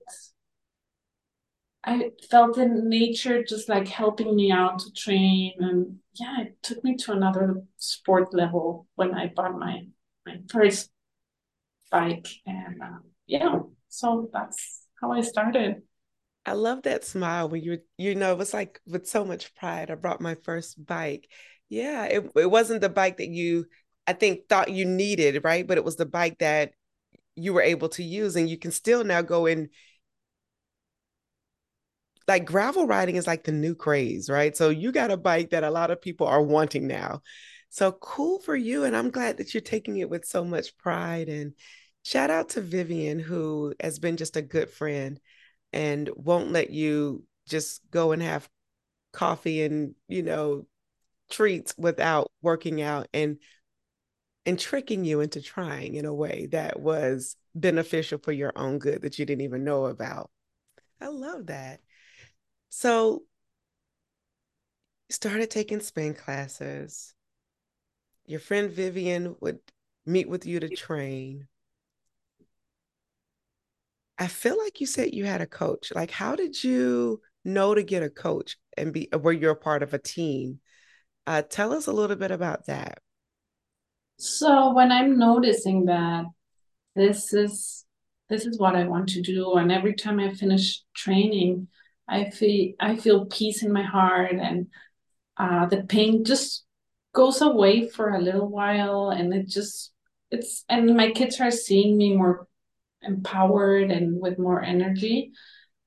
I 1.86 2.10
felt 2.30 2.58
in 2.58 2.88
nature 2.88 3.44
just 3.44 3.68
like 3.68 3.86
helping 3.86 4.34
me 4.34 4.50
out 4.50 4.80
to 4.80 4.92
train 4.92 5.54
and 5.60 5.98
yeah, 6.14 6.40
it 6.40 6.62
took 6.62 6.82
me 6.82 6.96
to 6.96 7.12
another 7.12 7.62
sport 7.78 8.34
level 8.34 8.88
when 8.96 9.14
I 9.14 9.28
bought 9.28 9.56
my 9.56 9.86
my 10.26 10.38
first 10.50 10.90
bike 11.90 12.26
and 12.44 12.82
um, 12.82 13.04
yeah, 13.26 13.60
so 13.88 14.28
that's 14.32 14.82
how 15.00 15.12
I 15.12 15.20
started. 15.20 15.82
I 16.44 16.52
love 16.52 16.82
that 16.82 17.04
smile 17.04 17.48
when 17.48 17.62
you 17.62 17.78
you 17.96 18.16
know 18.16 18.32
it 18.32 18.38
was 18.38 18.52
like 18.52 18.80
with 18.86 19.06
so 19.06 19.24
much 19.24 19.54
pride. 19.54 19.90
I 19.90 19.94
brought 19.94 20.20
my 20.20 20.34
first 20.34 20.84
bike. 20.84 21.28
Yeah, 21.68 22.04
it 22.06 22.30
it 22.34 22.50
wasn't 22.50 22.80
the 22.80 22.88
bike 22.88 23.18
that 23.18 23.28
you 23.28 23.66
I 24.08 24.12
think 24.12 24.48
thought 24.48 24.70
you 24.70 24.84
needed, 24.84 25.44
right? 25.44 25.66
But 25.66 25.78
it 25.78 25.84
was 25.84 25.96
the 25.96 26.06
bike 26.06 26.38
that 26.38 26.72
you 27.36 27.52
were 27.52 27.62
able 27.62 27.88
to 27.90 28.02
use 28.02 28.34
and 28.34 28.48
you 28.50 28.58
can 28.58 28.72
still 28.72 29.04
now 29.04 29.22
go 29.22 29.46
in 29.46 29.68
like 32.28 32.44
gravel 32.44 32.86
riding 32.86 33.16
is 33.16 33.26
like 33.26 33.44
the 33.44 33.52
new 33.52 33.74
craze, 33.74 34.28
right? 34.28 34.56
So 34.56 34.68
you 34.70 34.92
got 34.92 35.10
a 35.10 35.16
bike 35.16 35.50
that 35.50 35.64
a 35.64 35.70
lot 35.70 35.90
of 35.90 36.02
people 36.02 36.26
are 36.26 36.42
wanting 36.42 36.86
now. 36.86 37.22
So 37.68 37.92
cool 37.92 38.40
for 38.40 38.56
you. 38.56 38.84
And 38.84 38.96
I'm 38.96 39.10
glad 39.10 39.36
that 39.38 39.54
you're 39.54 39.60
taking 39.60 39.98
it 39.98 40.10
with 40.10 40.24
so 40.24 40.44
much 40.44 40.76
pride. 40.76 41.28
And 41.28 41.52
shout 42.02 42.30
out 42.30 42.50
to 42.50 42.60
Vivian, 42.60 43.18
who 43.18 43.74
has 43.80 43.98
been 43.98 44.16
just 44.16 44.36
a 44.36 44.42
good 44.42 44.70
friend 44.70 45.20
and 45.72 46.10
won't 46.14 46.52
let 46.52 46.70
you 46.70 47.24
just 47.48 47.80
go 47.90 48.12
and 48.12 48.22
have 48.22 48.48
coffee 49.12 49.62
and, 49.62 49.94
you 50.08 50.22
know, 50.22 50.66
treats 51.30 51.74
without 51.76 52.30
working 52.42 52.80
out 52.82 53.08
and 53.12 53.38
and 54.44 54.60
tricking 54.60 55.04
you 55.04 55.20
into 55.20 55.42
trying 55.42 55.96
in 55.96 56.04
a 56.04 56.14
way 56.14 56.46
that 56.52 56.78
was 56.78 57.36
beneficial 57.56 58.18
for 58.18 58.30
your 58.30 58.52
own 58.54 58.78
good 58.78 59.02
that 59.02 59.18
you 59.18 59.26
didn't 59.26 59.42
even 59.42 59.64
know 59.64 59.86
about. 59.86 60.30
I 61.00 61.08
love 61.08 61.46
that. 61.46 61.80
So 62.78 63.22
you 65.08 65.14
started 65.14 65.50
taking 65.50 65.80
spin 65.80 66.12
classes. 66.12 67.14
Your 68.26 68.38
friend 68.38 68.70
Vivian 68.70 69.34
would 69.40 69.60
meet 70.04 70.28
with 70.28 70.44
you 70.44 70.60
to 70.60 70.68
train. 70.68 71.48
I 74.18 74.26
feel 74.26 74.58
like 74.58 74.82
you 74.82 74.86
said 74.86 75.14
you 75.14 75.24
had 75.24 75.40
a 75.40 75.46
coach. 75.46 75.90
Like, 75.94 76.10
how 76.10 76.36
did 76.36 76.62
you 76.62 77.22
know 77.46 77.74
to 77.74 77.82
get 77.82 78.02
a 78.02 78.10
coach 78.10 78.58
and 78.76 78.92
be 78.92 79.08
where 79.18 79.32
you're 79.32 79.52
a 79.52 79.56
part 79.56 79.82
of 79.82 79.94
a 79.94 79.98
team? 79.98 80.60
Uh, 81.26 81.40
tell 81.40 81.72
us 81.72 81.86
a 81.86 81.94
little 81.94 82.16
bit 82.16 82.30
about 82.30 82.66
that. 82.66 82.98
So 84.18 84.74
when 84.74 84.92
I'm 84.92 85.18
noticing 85.18 85.86
that 85.86 86.26
this 86.94 87.32
is 87.32 87.86
this 88.28 88.44
is 88.44 88.58
what 88.58 88.76
I 88.76 88.84
want 88.84 89.08
to 89.10 89.22
do, 89.22 89.54
and 89.54 89.72
every 89.72 89.94
time 89.94 90.20
I 90.20 90.34
finish 90.34 90.82
training, 90.94 91.68
I 92.08 92.30
feel 92.30 92.74
I 92.80 92.96
feel 92.96 93.26
peace 93.26 93.62
in 93.62 93.72
my 93.72 93.82
heart, 93.82 94.32
and 94.34 94.68
uh, 95.36 95.66
the 95.66 95.82
pain 95.84 96.24
just 96.24 96.64
goes 97.12 97.40
away 97.40 97.88
for 97.88 98.10
a 98.10 98.20
little 98.20 98.48
while, 98.48 99.10
and 99.10 99.32
it 99.34 99.48
just 99.48 99.92
it's 100.30 100.64
and 100.68 100.96
my 100.96 101.10
kids 101.12 101.40
are 101.40 101.50
seeing 101.50 101.96
me 101.96 102.16
more 102.16 102.46
empowered 103.02 103.90
and 103.90 104.20
with 104.20 104.38
more 104.38 104.62
energy. 104.62 105.32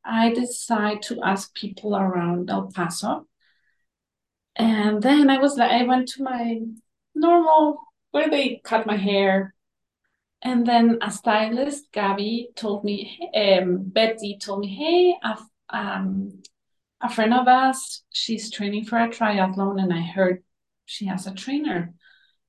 I 0.04 0.34
decide 0.34 1.02
to 1.04 1.22
ask 1.24 1.54
people 1.54 1.96
around 1.96 2.50
El 2.50 2.72
Paso, 2.72 3.28
and 4.56 5.02
then 5.02 5.30
I 5.30 5.38
was 5.40 5.58
like, 5.58 5.72
I 5.72 5.84
went 5.84 6.10
to 6.10 6.24
my 6.24 6.62
normal 7.16 7.80
where 8.12 8.30
they 8.30 8.62
cut 8.64 8.88
my 8.88 8.98
hair 8.98 9.54
and 10.42 10.66
then 10.66 11.00
a 11.02 11.12
stylist, 11.12 11.92
Gabby, 11.92 12.50
told 12.56 12.84
me, 12.84 13.30
um, 13.36 13.84
Betty 13.84 14.38
told 14.42 14.62
me, 14.62 14.68
hey, 14.68 15.16
a, 15.22 15.38
um, 15.72 16.42
a 17.02 17.10
friend 17.10 17.34
of 17.34 17.48
us, 17.48 18.04
she's 18.12 18.52
training 18.52 18.86
for 18.86 18.98
a 18.98 19.10
triathlon, 19.10 19.82
and 19.82 19.94
I 19.94 20.02
heard 20.02 20.44
she 20.86 21.06
has 21.06 21.28
a 21.28 21.34
trainer. 21.34 21.94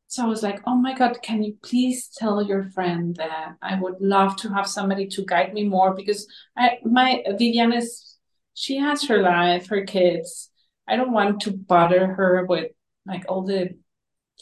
So 0.09 0.25
I 0.25 0.27
was 0.27 0.43
like, 0.43 0.61
oh 0.67 0.75
my 0.75 0.95
God, 0.95 1.23
can 1.23 1.43
you 1.43 1.57
please 1.63 2.09
tell 2.17 2.43
your 2.43 2.65
friend 2.71 3.15
that 3.17 3.55
I 3.63 3.79
would 3.81 4.01
love 4.01 4.37
to 4.39 4.49
have 4.53 4.67
somebody 4.67 5.07
to 5.09 5.25
guide 5.25 5.55
me 5.55 5.65
more 5.65 5.95
because 5.95 6.27
I 6.57 6.79
my 6.85 7.23
Vivian 7.39 7.73
is 7.73 8.17
she 8.55 8.77
has 8.79 9.05
her 9.05 9.23
life, 9.23 9.69
her 9.69 9.85
kids. 9.85 10.51
I 10.89 10.97
don't 10.97 11.13
want 11.13 11.43
to 11.43 11.53
bother 11.53 12.09
her 12.09 12.45
with 12.45 12.73
like 13.07 13.25
all 13.29 13.43
the 13.43 13.77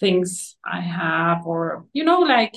things 0.00 0.56
I 0.64 0.80
have 0.80 1.47
or 1.47 1.87
you 1.92 2.04
know, 2.04 2.20
like 2.20 2.54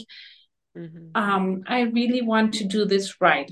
Mm-hmm. 0.77 1.21
um, 1.21 1.63
I 1.67 1.81
really 1.81 2.21
want 2.21 2.53
to 2.55 2.63
do 2.63 2.85
this 2.85 3.19
right. 3.19 3.51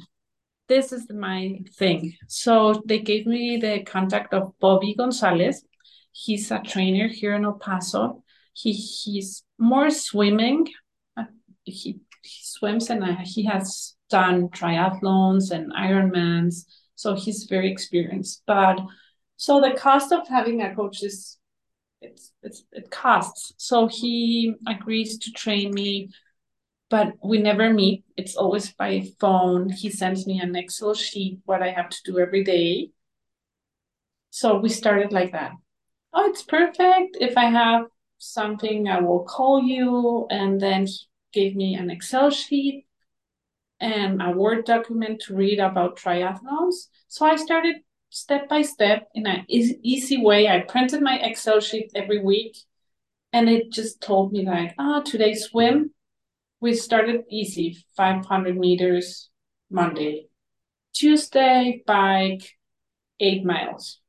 This 0.69 0.93
is 0.93 1.09
my 1.09 1.59
thing. 1.77 2.13
So 2.27 2.83
they 2.85 2.99
gave 2.99 3.25
me 3.25 3.57
the 3.57 3.81
contact 3.83 4.35
of 4.35 4.53
Bobby 4.59 4.93
Gonzalez. 4.93 5.65
He's 6.11 6.51
a 6.51 6.59
trainer 6.59 7.07
here 7.07 7.33
in 7.33 7.43
El 7.43 7.53
Paso. 7.53 8.23
He 8.53 8.73
he's 8.73 9.43
more 9.57 9.89
swimming. 9.89 10.67
Uh, 11.17 11.23
he, 11.63 11.99
he 12.21 12.41
swims 12.43 12.91
and 12.91 13.03
uh, 13.03 13.15
he 13.23 13.45
has 13.45 13.95
done 14.11 14.49
triathlons 14.49 15.49
and 15.49 15.73
Ironmans. 15.73 16.65
So 16.93 17.15
he's 17.15 17.45
very 17.45 17.71
experienced. 17.71 18.43
But 18.45 18.79
so 19.37 19.59
the 19.59 19.71
cost 19.71 20.11
of 20.11 20.27
having 20.27 20.61
a 20.61 20.75
coach 20.75 21.01
is 21.01 21.39
it's 21.99 22.31
it's 22.43 22.63
it 22.71 22.91
costs. 22.91 23.53
So 23.57 23.87
he 23.87 24.53
agrees 24.67 25.17
to 25.17 25.31
train 25.31 25.71
me 25.71 26.11
but 26.89 27.13
we 27.23 27.37
never 27.37 27.71
meet. 27.71 28.03
It's 28.17 28.35
always 28.35 28.71
by 28.71 29.07
phone. 29.19 29.69
He 29.69 29.89
sends 29.89 30.25
me 30.25 30.39
an 30.39 30.55
Excel 30.55 30.93
sheet 30.93 31.39
what 31.45 31.61
I 31.61 31.69
have 31.69 31.89
to 31.89 31.97
do 32.03 32.19
every 32.19 32.43
day. 32.43 32.89
So 34.31 34.57
we 34.57 34.69
started 34.69 35.11
like 35.11 35.31
that. 35.33 35.51
Oh, 36.13 36.29
it's 36.29 36.43
perfect. 36.43 37.17
If 37.19 37.37
I 37.37 37.45
have 37.45 37.85
something, 38.17 38.87
I 38.87 38.99
will 38.99 39.23
call 39.23 39.61
you. 39.63 40.27
And 40.29 40.59
then 40.59 40.87
he 40.87 40.97
gave 41.31 41.55
me 41.55 41.75
an 41.75 41.89
Excel 41.91 42.31
sheet 42.31 42.85
and 43.79 44.21
a 44.21 44.31
Word 44.31 44.65
document 44.65 45.21
to 45.21 45.35
read 45.35 45.59
about 45.59 45.97
triathlons. 45.97 46.87
So 47.07 47.25
I 47.25 47.35
started 47.35 47.77
step 48.09 48.49
by 48.49 48.63
step 48.63 49.07
in 49.13 49.27
an 49.27 49.45
easy 49.47 50.17
way. 50.17 50.47
I 50.47 50.61
printed 50.61 51.01
my 51.01 51.19
Excel 51.19 51.59
sheet 51.59 51.91
every 51.95 52.19
week 52.19 52.57
and 53.31 53.47
it 53.47 53.71
just 53.71 54.01
told 54.01 54.31
me 54.31 54.45
like, 54.45 54.73
ah, 54.79 54.97
oh, 54.99 55.03
today 55.03 55.35
swim, 55.35 55.91
we 56.61 56.73
started 56.73 57.23
easy 57.29 57.77
500 57.95 58.57
meters 58.57 59.29
Monday. 59.69 60.27
Tuesday, 60.93 61.83
bike 61.85 62.57
eight 63.19 63.45
miles 63.45 63.99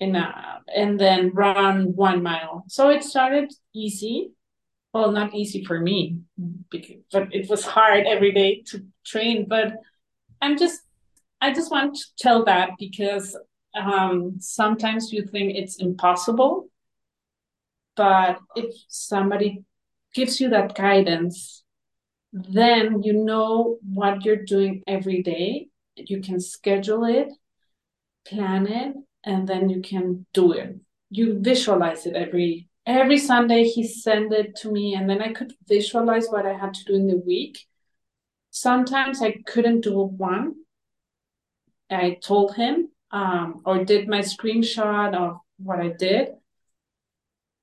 in 0.00 0.16
a, 0.16 0.60
and 0.74 0.98
then 0.98 1.30
run 1.32 1.94
one 1.94 2.22
mile. 2.22 2.64
So 2.68 2.88
it 2.90 3.04
started 3.04 3.52
easy. 3.74 4.32
Well, 4.92 5.12
not 5.12 5.34
easy 5.34 5.64
for 5.64 5.80
me, 5.80 6.18
because, 6.70 6.96
but 7.12 7.34
it 7.34 7.48
was 7.48 7.64
hard 7.64 8.04
every 8.06 8.32
day 8.32 8.62
to 8.66 8.84
train. 9.06 9.46
But 9.48 9.74
I'm 10.42 10.58
just, 10.58 10.80
I 11.40 11.52
just 11.52 11.70
want 11.70 11.94
to 11.96 12.04
tell 12.18 12.44
that 12.44 12.70
because 12.78 13.36
um, 13.74 14.36
sometimes 14.38 15.12
you 15.12 15.24
think 15.24 15.56
it's 15.56 15.76
impossible. 15.76 16.68
But 17.96 18.38
if 18.56 18.74
somebody 18.88 19.64
gives 20.14 20.40
you 20.40 20.50
that 20.50 20.74
guidance, 20.74 21.62
then 22.32 23.02
you 23.02 23.12
know 23.12 23.78
what 23.82 24.24
you're 24.24 24.44
doing 24.44 24.82
every 24.86 25.22
day. 25.22 25.68
You 25.96 26.20
can 26.20 26.40
schedule 26.40 27.04
it, 27.04 27.28
plan 28.26 28.66
it, 28.66 28.94
and 29.24 29.48
then 29.48 29.68
you 29.68 29.82
can 29.82 30.26
do 30.32 30.52
it. 30.52 30.76
You 31.10 31.38
visualize 31.40 32.06
it 32.06 32.14
every 32.14 32.68
every 32.86 33.18
Sunday. 33.18 33.64
He 33.64 33.86
sent 33.86 34.32
it 34.32 34.56
to 34.56 34.72
me, 34.72 34.94
and 34.94 35.08
then 35.08 35.20
I 35.20 35.32
could 35.32 35.52
visualize 35.68 36.28
what 36.28 36.46
I 36.46 36.54
had 36.54 36.74
to 36.74 36.84
do 36.84 36.94
in 36.94 37.06
the 37.06 37.18
week. 37.18 37.66
Sometimes 38.50 39.22
I 39.22 39.36
couldn't 39.46 39.82
do 39.82 40.00
one. 40.02 40.54
I 41.90 42.18
told 42.22 42.54
him 42.54 42.88
um, 43.12 43.60
or 43.64 43.84
did 43.84 44.08
my 44.08 44.20
screenshot 44.20 45.14
of 45.14 45.38
what 45.58 45.80
I 45.80 45.88
did. 45.88 46.28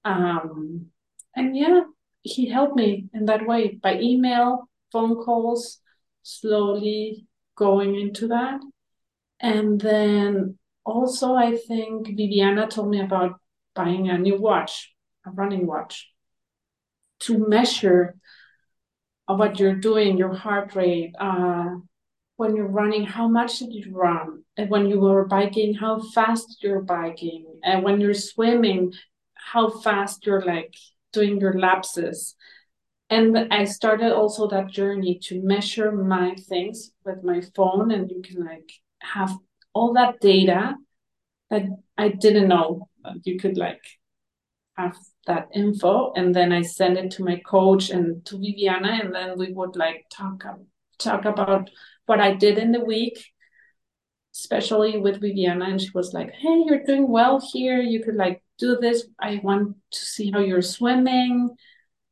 Um, 0.06 0.88
and 1.36 1.58
yeah, 1.58 1.82
he 2.22 2.50
helped 2.50 2.76
me 2.76 3.10
in 3.14 3.26
that 3.26 3.46
way 3.48 3.80
by 3.82 4.00
email, 4.00 4.70
phone 4.92 5.16
calls, 5.16 5.80
slowly 6.24 7.26
going 7.56 8.00
into 8.00 8.28
that. 8.28 8.62
And 9.40 9.80
then 9.80 10.58
also, 10.86 11.34
I 11.34 11.56
think 11.56 12.08
Viviana 12.08 12.68
told 12.68 12.90
me 12.90 13.02
about 13.02 13.40
buying 13.76 14.10
a 14.10 14.18
new 14.18 14.40
watch, 14.40 14.94
a 15.26 15.32
running 15.32 15.66
watch, 15.66 16.10
to 17.22 17.38
measure 17.38 18.16
what 19.28 19.60
you're 19.60 19.76
doing, 19.76 20.18
your 20.18 20.34
heart 20.34 20.76
rate, 20.76 21.14
uh, 21.20 21.76
when 22.38 22.56
you're 22.56 22.68
running, 22.68 23.04
how 23.04 23.28
much 23.28 23.60
did 23.60 23.74
you 23.74 23.92
run? 23.94 24.44
And 24.56 24.70
when 24.70 24.88
you 24.88 25.00
were 25.00 25.26
biking, 25.26 25.74
how 25.74 26.00
fast 26.00 26.64
you're 26.64 26.82
biking? 26.82 27.60
And 27.64 27.84
when 27.84 28.00
you're 28.00 28.14
swimming, 28.14 28.94
how 29.34 29.70
fast 29.70 30.26
you're 30.26 30.42
like 30.42 30.74
doing 31.12 31.40
your 31.40 31.58
lapses. 31.60 32.36
And 33.10 33.52
I 33.52 33.64
started 33.64 34.14
also 34.14 34.48
that 34.50 34.70
journey 34.70 35.20
to 35.24 35.42
measure 35.42 35.92
my 35.92 36.36
things 36.48 36.92
with 37.04 37.24
my 37.24 37.42
phone, 37.56 37.92
and 37.92 38.10
you 38.10 38.22
can 38.22 38.46
like 38.46 38.72
have 39.02 39.36
all 39.74 39.94
that 39.94 40.20
data 40.20 40.76
that 41.50 41.64
I 41.98 42.10
didn't 42.10 42.48
know 42.48 42.90
you 43.24 43.40
could 43.40 43.58
like 43.58 43.82
have 44.78 44.98
that 45.28 45.48
info. 45.54 46.14
And 46.16 46.34
then 46.34 46.52
I 46.52 46.62
send 46.62 46.98
it 46.98 47.12
to 47.12 47.24
my 47.24 47.38
coach 47.46 47.90
and 47.90 48.26
to 48.26 48.38
Viviana 48.38 49.00
and 49.04 49.14
then 49.14 49.38
we 49.38 49.52
would 49.52 49.76
like 49.76 50.06
talk 50.12 50.44
talk 50.98 51.26
about 51.26 51.70
what 52.06 52.20
I 52.20 52.34
did 52.34 52.58
in 52.58 52.72
the 52.72 52.84
week 52.84 53.26
especially 54.34 54.98
with 54.98 55.22
Viviana. 55.22 55.66
And 55.66 55.82
she 55.82 55.90
was 55.94 56.14
like 56.14 56.32
hey 56.34 56.64
you're 56.66 56.84
doing 56.84 57.10
well 57.10 57.42
here. 57.54 57.82
You 57.82 58.04
could 58.04 58.16
like 58.16 58.42
do 58.60 58.78
this 58.80 59.08
I 59.20 59.40
want 59.44 59.76
to 59.92 60.00
see 60.00 60.32
how 60.32 60.40
you're 60.40 60.62
swimming. 60.62 61.50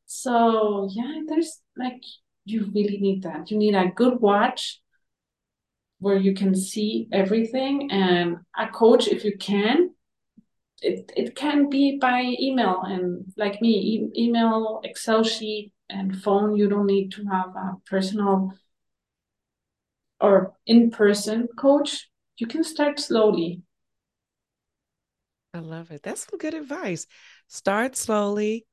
So 0.06 0.90
yeah 0.92 1.22
there's 1.28 1.62
like 1.78 2.02
you 2.46 2.72
really 2.74 2.98
need 2.98 3.24
that. 3.24 3.52
You 3.52 3.58
need 3.58 3.76
a 3.76 3.92
good 3.94 4.20
watch 4.22 4.82
where 6.00 6.16
you 6.18 6.34
can 6.34 6.56
see 6.56 7.08
everything. 7.12 7.92
And 7.92 8.38
a 8.58 8.68
coach 8.68 9.08
if 9.08 9.24
you 9.24 9.38
can 9.38 9.92
it, 10.82 11.12
it 11.18 11.36
can 11.36 11.70
be 11.70 11.98
by 12.00 12.36
email. 12.40 12.82
And 12.84 13.26
like 13.36 13.62
me 13.62 13.70
e- 13.70 14.24
email 14.26 14.82
excel 14.84 15.24
sheet 15.24 15.74
and 15.90 16.22
phone 16.22 16.56
you 16.56 16.70
don't 16.70 16.86
need 16.86 17.12
to 17.14 17.26
have 17.26 17.50
a 17.56 17.76
personal 17.86 18.54
or 20.20 20.54
in-person 20.66 21.48
coach. 21.58 22.10
You 22.38 22.48
can 22.48 22.64
start 22.64 23.00
slowly 23.00 23.62
i 25.58 25.62
love 25.62 25.92
it 25.92 26.04
that's 26.04 26.28
some 26.30 26.38
good 26.40 26.54
advice 26.54 27.08
start 27.48 27.96
slowly 27.96 28.66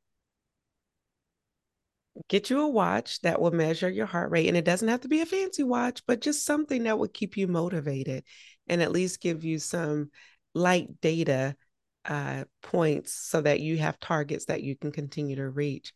get 2.29 2.50
you 2.50 2.61
a 2.61 2.69
watch 2.69 3.21
that 3.21 3.41
will 3.41 3.50
measure 3.50 3.88
your 3.88 4.07
heart 4.07 4.31
rate. 4.31 4.49
And 4.49 4.57
it 4.57 4.64
doesn't 4.64 4.88
have 4.88 5.00
to 5.03 5.09
be 5.09 5.21
a 5.21 5.26
fancy 5.26 5.62
watch, 5.62 6.03
but 6.07 6.21
just 6.21 6.45
something 6.45 6.85
that 6.85 6.99
will 6.99 7.09
keep 7.09 7.37
you 7.37 7.47
motivated 7.49 8.25
and 8.69 8.83
at 8.83 8.93
least 8.93 9.21
give 9.21 9.45
you 9.45 9.59
some 9.59 10.11
light 10.55 11.00
data 11.00 11.57
uh, 12.05 12.45
points 12.62 13.12
so 13.12 13.41
that 13.41 13.61
you 13.61 13.79
have 13.79 13.99
targets 13.99 14.47
that 14.47 14.62
you 14.62 14.76
can 14.76 14.93
continue 14.93 15.37
to 15.37 15.49
reach. 15.49 15.93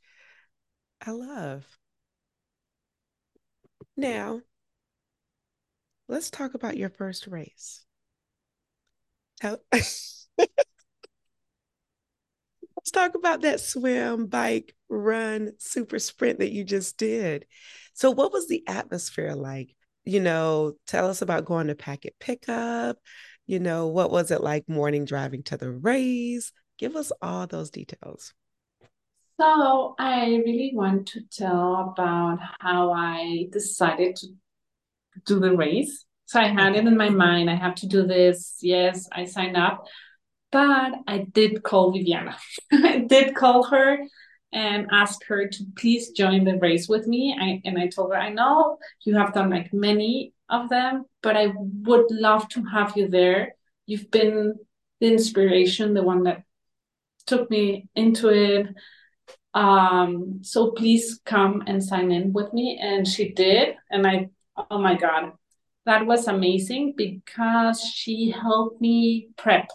I 1.04 1.10
love. 1.10 1.78
Now, 3.96 4.40
let's 6.08 6.28
talk 6.30 6.54
about 6.54 6.76
your 6.76 6.88
first 6.90 7.26
race. 7.28 7.84
How- 9.40 9.58
let's 12.88 13.12
talk 13.12 13.18
about 13.18 13.42
that 13.42 13.60
swim, 13.60 14.26
bike, 14.26 14.74
run, 14.88 15.52
super 15.58 15.98
sprint 15.98 16.38
that 16.38 16.52
you 16.52 16.64
just 16.64 16.96
did. 16.96 17.44
So, 17.92 18.10
what 18.10 18.32
was 18.32 18.48
the 18.48 18.62
atmosphere 18.66 19.34
like? 19.34 19.74
You 20.04 20.20
know, 20.20 20.74
tell 20.86 21.10
us 21.10 21.20
about 21.20 21.44
going 21.44 21.66
to 21.66 21.74
packet 21.74 22.14
pickup. 22.18 22.96
You 23.46 23.60
know, 23.60 23.88
what 23.88 24.10
was 24.10 24.30
it 24.30 24.42
like 24.42 24.68
morning 24.68 25.04
driving 25.04 25.42
to 25.44 25.58
the 25.58 25.70
race? 25.70 26.52
Give 26.78 26.96
us 26.96 27.12
all 27.20 27.46
those 27.46 27.70
details. 27.70 28.32
So, 29.38 29.94
I 29.98 30.40
really 30.46 30.72
want 30.74 31.08
to 31.08 31.20
tell 31.30 31.92
about 31.92 32.38
how 32.60 32.92
I 32.92 33.48
decided 33.52 34.16
to 34.16 34.28
do 35.26 35.40
the 35.40 35.54
race. 35.54 36.06
So, 36.24 36.40
I 36.40 36.46
had 36.46 36.74
it 36.74 36.86
in 36.86 36.96
my 36.96 37.10
mind 37.10 37.50
I 37.50 37.54
have 37.54 37.74
to 37.76 37.86
do 37.86 38.06
this. 38.06 38.56
Yes, 38.62 39.06
I 39.12 39.26
signed 39.26 39.58
up. 39.58 39.86
But 40.50 40.92
I 41.06 41.26
did 41.30 41.62
call 41.62 41.92
Viviana. 41.92 42.36
I 42.72 42.98
did 42.98 43.34
call 43.34 43.64
her 43.64 43.98
and 44.52 44.88
ask 44.90 45.24
her 45.26 45.46
to 45.46 45.64
please 45.76 46.10
join 46.10 46.44
the 46.44 46.58
race 46.58 46.88
with 46.88 47.06
me. 47.06 47.36
I, 47.38 47.60
and 47.68 47.78
I 47.78 47.88
told 47.88 48.12
her, 48.12 48.18
I 48.18 48.30
know 48.30 48.78
you 49.04 49.16
have 49.16 49.34
done 49.34 49.50
like 49.50 49.72
many 49.72 50.32
of 50.48 50.70
them, 50.70 51.04
but 51.22 51.36
I 51.36 51.52
would 51.54 52.06
love 52.10 52.48
to 52.50 52.64
have 52.64 52.96
you 52.96 53.08
there. 53.08 53.54
You've 53.86 54.10
been 54.10 54.54
the 55.00 55.06
inspiration, 55.06 55.94
the 55.94 56.02
one 56.02 56.24
that 56.24 56.44
took 57.26 57.50
me 57.50 57.88
into 57.94 58.28
it. 58.30 58.68
Um, 59.52 60.40
so 60.42 60.70
please 60.70 61.20
come 61.24 61.64
and 61.66 61.84
sign 61.84 62.10
in 62.10 62.32
with 62.32 62.52
me. 62.54 62.78
And 62.80 63.06
she 63.06 63.32
did. 63.32 63.76
And 63.90 64.06
I, 64.06 64.30
oh 64.70 64.78
my 64.78 64.94
God, 64.94 65.32
that 65.84 66.06
was 66.06 66.26
amazing 66.26 66.94
because 66.96 67.80
she 67.82 68.30
helped 68.30 68.80
me 68.80 69.28
prep 69.36 69.68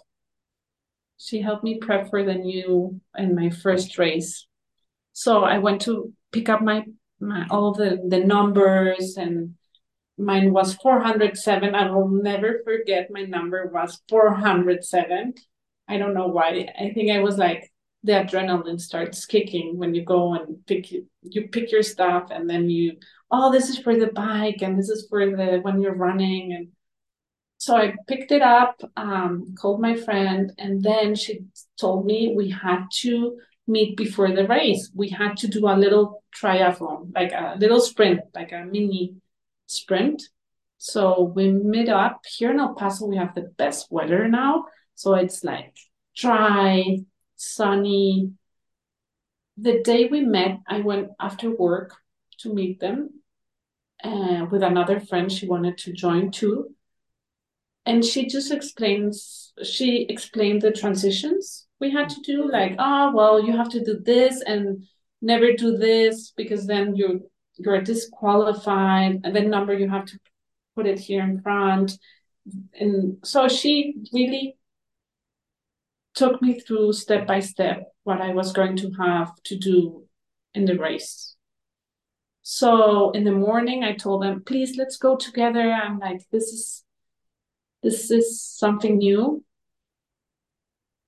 she 1.23 1.41
helped 1.41 1.63
me 1.63 1.77
prep 1.79 2.09
for 2.09 2.23
the 2.23 2.33
new 2.33 2.99
and 3.15 3.35
my 3.35 3.49
first 3.49 3.97
race. 3.97 4.45
So 5.13 5.43
I 5.43 5.59
went 5.59 5.81
to 5.81 6.11
pick 6.31 6.49
up 6.49 6.61
my, 6.61 6.85
my 7.19 7.47
all 7.49 7.73
the, 7.73 8.01
the 8.07 8.19
numbers 8.19 9.15
and 9.17 9.55
mine 10.17 10.51
was 10.51 10.75
407. 10.75 11.75
I 11.75 11.89
will 11.89 12.09
never 12.09 12.61
forget 12.65 13.07
my 13.09 13.23
number 13.23 13.67
was 13.67 14.01
407. 14.09 15.33
I 15.87 15.97
don't 15.97 16.13
know 16.13 16.27
why. 16.27 16.67
I 16.79 16.91
think 16.93 17.11
I 17.11 17.19
was 17.19 17.37
like 17.37 17.71
the 18.03 18.13
adrenaline 18.13 18.81
starts 18.81 19.25
kicking 19.25 19.77
when 19.77 19.95
you 19.95 20.03
go 20.03 20.33
and 20.33 20.65
pick 20.65 20.91
you 20.91 21.47
pick 21.51 21.71
your 21.71 21.83
stuff 21.83 22.27
and 22.31 22.49
then 22.49 22.69
you 22.69 22.97
oh 23.31 23.49
this 23.49 23.69
is 23.69 23.77
for 23.79 23.95
the 23.97 24.07
bike 24.07 24.61
and 24.61 24.77
this 24.77 24.89
is 24.89 25.07
for 25.09 25.25
the 25.25 25.59
when 25.61 25.81
you're 25.81 25.95
running 25.95 26.51
and 26.51 26.67
so 27.63 27.77
I 27.77 27.95
picked 28.09 28.33
it 28.33 28.41
up, 28.41 28.81
um, 28.97 29.55
called 29.57 29.79
my 29.79 29.95
friend, 29.95 30.51
and 30.57 30.83
then 30.83 31.15
she 31.15 31.45
told 31.79 32.05
me 32.05 32.33
we 32.35 32.49
had 32.49 32.87
to 33.03 33.39
meet 33.67 33.95
before 33.95 34.35
the 34.35 34.45
race. 34.45 34.91
We 34.93 35.07
had 35.07 35.37
to 35.37 35.47
do 35.47 35.69
a 35.69 35.77
little 35.77 36.25
triathlon, 36.37 37.15
like 37.15 37.31
a 37.31 37.55
little 37.57 37.79
sprint, 37.79 38.19
like 38.35 38.51
a 38.51 38.65
mini 38.65 39.15
sprint. 39.67 40.23
So 40.77 41.31
we 41.33 41.53
met 41.53 41.87
up 41.87 42.25
here 42.25 42.51
in 42.51 42.59
El 42.59 42.75
Paso. 42.75 43.05
We 43.05 43.15
have 43.15 43.33
the 43.33 43.49
best 43.57 43.89
weather 43.89 44.27
now. 44.27 44.65
So 44.95 45.13
it's 45.13 45.41
like 45.45 45.73
dry, 46.17 46.97
sunny. 47.37 48.33
The 49.55 49.81
day 49.83 50.09
we 50.11 50.19
met, 50.19 50.57
I 50.67 50.81
went 50.81 51.11
after 51.17 51.49
work 51.49 51.95
to 52.39 52.53
meet 52.53 52.81
them 52.81 53.21
uh, 54.03 54.47
with 54.51 54.63
another 54.63 54.99
friend. 54.99 55.31
She 55.31 55.47
wanted 55.47 55.77
to 55.77 55.93
join 55.93 56.29
too 56.29 56.75
and 57.85 58.03
she 58.03 58.27
just 58.27 58.51
explains 58.51 59.53
she 59.63 60.05
explained 60.09 60.61
the 60.61 60.71
transitions 60.71 61.67
we 61.79 61.91
had 61.91 62.09
to 62.09 62.21
do 62.21 62.49
like 62.49 62.75
oh 62.79 63.11
well 63.13 63.43
you 63.43 63.55
have 63.55 63.69
to 63.69 63.83
do 63.83 63.99
this 63.99 64.41
and 64.41 64.83
never 65.21 65.53
do 65.53 65.77
this 65.77 66.33
because 66.35 66.65
then 66.67 66.95
you 66.95 67.29
you're 67.57 67.81
disqualified 67.81 69.21
and 69.23 69.35
then 69.35 69.49
number 69.49 69.73
you 69.73 69.89
have 69.89 70.05
to 70.05 70.19
put 70.75 70.85
it 70.85 70.99
here 70.99 71.23
in 71.23 71.41
front. 71.41 71.97
And 72.79 73.17
so 73.23 73.47
she 73.47 73.95
really 74.11 74.57
took 76.15 76.41
me 76.41 76.59
through 76.59 76.93
step 76.93 77.25
by 77.25 77.39
step 77.39 77.91
what 78.03 78.21
i 78.21 78.31
was 78.31 78.53
going 78.53 78.75
to 78.75 78.91
have 78.91 79.31
to 79.45 79.57
do 79.57 80.05
in 80.53 80.65
the 80.65 80.77
race. 80.77 81.35
So 82.43 83.11
in 83.11 83.23
the 83.23 83.31
morning 83.31 83.83
i 83.83 83.93
told 83.93 84.23
them 84.23 84.43
please 84.45 84.75
let's 84.77 84.97
go 84.97 85.15
together. 85.15 85.71
I'm 85.71 85.99
like 85.99 86.21
this 86.31 86.43
is 86.43 86.83
this 87.83 88.09
is 88.09 88.41
something 88.41 88.97
new. 88.97 89.43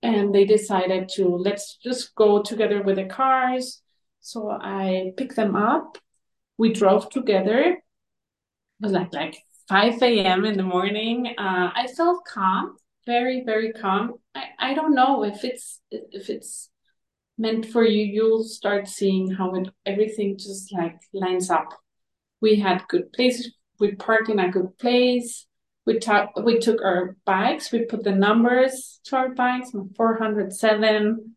And 0.04 0.36
they 0.36 0.46
decided 0.46 1.10
to 1.16 1.28
let's 1.28 1.78
just 1.78 2.14
go 2.14 2.44
together 2.44 2.84
with 2.84 2.98
the 2.98 3.06
cars. 3.06 3.82
So 4.20 4.52
I 4.52 5.14
picked 5.18 5.36
them 5.36 5.56
up. 5.56 5.98
We 6.58 6.74
drove 6.74 7.10
together. 7.10 7.60
It 7.60 7.80
was 8.82 8.92
like 8.92 9.14
like 9.14 9.38
5 9.68 10.04
a.m. 10.04 10.46
in 10.46 10.58
the 10.58 10.64
morning. 10.64 11.34
Uh, 11.38 11.72
I 11.74 11.88
felt 11.96 12.26
calm, 12.26 12.78
very, 13.08 13.44
very 13.44 13.74
calm. 13.74 14.14
I, 14.36 14.44
I 14.60 14.74
don't 14.76 14.94
know 14.94 15.24
if 15.24 15.44
it's 15.44 15.82
if 15.90 16.30
it's 16.30 16.70
meant 17.38 17.66
for 17.66 17.84
you, 17.84 18.06
you'll 18.06 18.44
start 18.44 18.88
seeing 18.88 19.32
how 19.32 19.56
it 19.56 19.70
everything 19.86 20.38
just 20.38 20.72
like 20.72 20.98
lines 21.14 21.50
up. 21.50 21.70
We 22.42 22.58
had 22.60 22.88
good 22.90 23.12
places. 23.14 23.56
We 23.80 23.96
parked 23.96 24.30
in 24.30 24.40
a 24.40 24.52
good 24.52 24.78
place 24.78 25.48
we 25.86 26.00
talk, 26.00 26.32
we 26.43 26.60
took 26.60 26.82
our 26.82 27.15
bikes, 27.26 27.71
we 27.71 27.86
put 27.86 28.04
the 28.04 28.12
numbers 28.12 29.00
to 29.06 29.15
our 29.17 29.30
bikes, 29.30 29.71
407. 29.95 31.36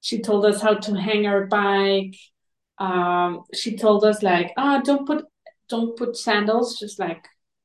She 0.00 0.20
told 0.22 0.46
us 0.46 0.62
how 0.62 0.74
to 0.74 0.94
hang 0.94 1.26
our 1.26 1.46
bike. 1.46 2.16
Um, 2.78 3.42
she 3.54 3.76
told 3.76 4.04
us 4.04 4.22
like, 4.22 4.52
ah, 4.56 4.78
oh, 4.78 4.82
don't 4.82 5.06
put 5.06 5.24
don't 5.68 5.96
put 5.96 6.16
sandals, 6.16 6.78
just 6.78 6.98
like 6.98 7.24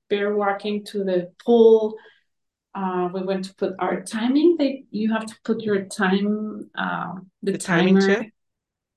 bare 0.10 0.36
walking 0.36 0.86
to 0.86 1.04
the 1.04 1.32
pool. 1.43 1.95
Uh, 2.76 3.10
we 3.13 3.24
went 3.24 3.45
to 3.45 3.56
put 3.56 3.74
our 3.80 4.02
timing. 4.02 4.58
They 4.58 4.84
you 4.91 5.13
have 5.13 5.26
to 5.26 5.36
put 5.45 5.62
your 5.62 5.86
time, 5.86 6.69
uh, 6.78 7.13
the, 7.41 7.54
The 7.54 7.58
timing 7.58 8.00
timer. 8.00 8.15
chip? 8.24 8.34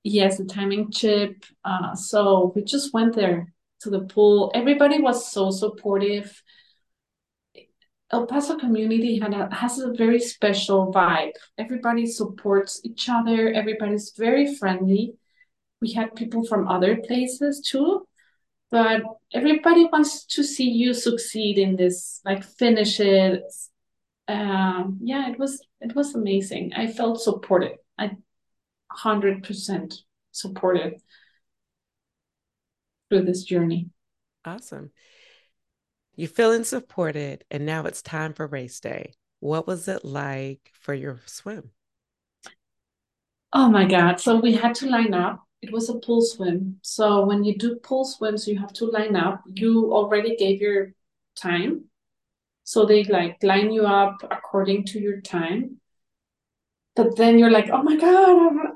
Yes, 0.03 0.37
the 0.37 0.45
timing 0.45 0.91
chip. 0.91 1.45
Uh, 1.63 1.95
so 1.95 2.51
we 2.53 2.63
just 2.63 2.93
went 2.93 3.15
there 3.15 3.53
to 3.81 3.89
the 3.89 4.01
pool. 4.01 4.51
Everybody 4.53 5.01
was 5.01 5.31
so 5.31 5.49
supportive. 5.49 6.43
El 8.11 8.25
Paso 8.25 8.57
community 8.57 9.19
a, 9.19 9.53
has 9.53 9.79
a 9.79 9.93
very 9.93 10.19
special 10.19 10.91
vibe. 10.91 11.33
Everybody 11.57 12.05
supports 12.07 12.81
each 12.83 13.07
other. 13.07 13.51
Everybody's 13.51 14.13
very 14.17 14.55
friendly. 14.55 15.13
We 15.81 15.93
had 15.93 16.15
people 16.15 16.43
from 16.45 16.67
other 16.67 16.97
places 16.97 17.61
too, 17.61 18.07
but 18.71 19.03
everybody 19.33 19.85
wants 19.85 20.25
to 20.25 20.43
see 20.43 20.69
you 20.69 20.93
succeed 20.93 21.57
in 21.57 21.75
this, 21.75 22.19
like 22.25 22.43
finish 22.43 22.99
it. 22.99 23.43
Um, 24.27 24.99
yeah, 25.01 25.29
it 25.29 25.39
was 25.39 25.65
it 25.79 25.95
was 25.95 26.15
amazing. 26.15 26.73
I 26.75 26.87
felt 26.87 27.21
supported. 27.21 27.77
I 27.97 28.17
hundred 28.91 29.43
percent 29.43 30.01
supported 30.31 30.95
through 33.09 33.23
this 33.23 33.43
journey. 33.43 33.89
Awesome. 34.45 34.91
You're 36.19 36.27
feeling 36.27 36.65
supported, 36.65 37.45
and 37.49 37.65
now 37.65 37.85
it's 37.85 38.01
time 38.01 38.33
for 38.33 38.45
race 38.45 38.81
day. 38.81 39.13
What 39.39 39.65
was 39.65 39.87
it 39.87 40.03
like 40.03 40.69
for 40.73 40.93
your 40.93 41.21
swim? 41.25 41.71
Oh 43.53 43.69
my 43.69 43.85
God. 43.85 44.19
So 44.19 44.37
we 44.37 44.51
had 44.51 44.75
to 44.75 44.89
line 44.89 45.13
up. 45.13 45.41
It 45.61 45.71
was 45.71 45.87
a 45.87 45.93
pool 45.97 46.21
swim. 46.21 46.79
So 46.81 47.25
when 47.25 47.45
you 47.45 47.57
do 47.57 47.77
pool 47.77 48.03
swims, 48.03 48.49
you 48.49 48.59
have 48.59 48.73
to 48.73 48.87
line 48.87 49.15
up. 49.15 49.43
You 49.47 49.93
already 49.93 50.35
gave 50.35 50.59
your 50.59 50.91
time. 51.37 51.85
So 52.65 52.85
they 52.85 53.05
like 53.05 53.41
line 53.41 53.71
you 53.71 53.85
up 53.85 54.17
according 54.29 54.87
to 54.87 54.99
your 54.99 55.21
time. 55.21 55.79
But 56.97 57.15
then 57.15 57.39
you're 57.39 57.49
like, 57.49 57.69
oh 57.71 57.81
my 57.81 57.95
God, 57.95 58.27
I'm- 58.27 58.73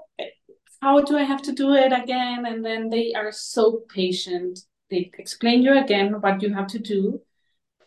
how 0.81 1.01
do 1.01 1.17
I 1.17 1.23
have 1.23 1.41
to 1.41 1.51
do 1.51 1.73
it 1.73 1.91
again? 1.91 2.45
And 2.45 2.63
then 2.63 2.89
they 2.89 3.11
are 3.13 3.33
so 3.33 3.83
patient. 3.93 4.59
They 4.89 5.11
explain 5.17 5.61
you 5.61 5.77
again 5.77 6.21
what 6.21 6.41
you 6.41 6.53
have 6.53 6.67
to 6.67 6.79
do. 6.79 7.21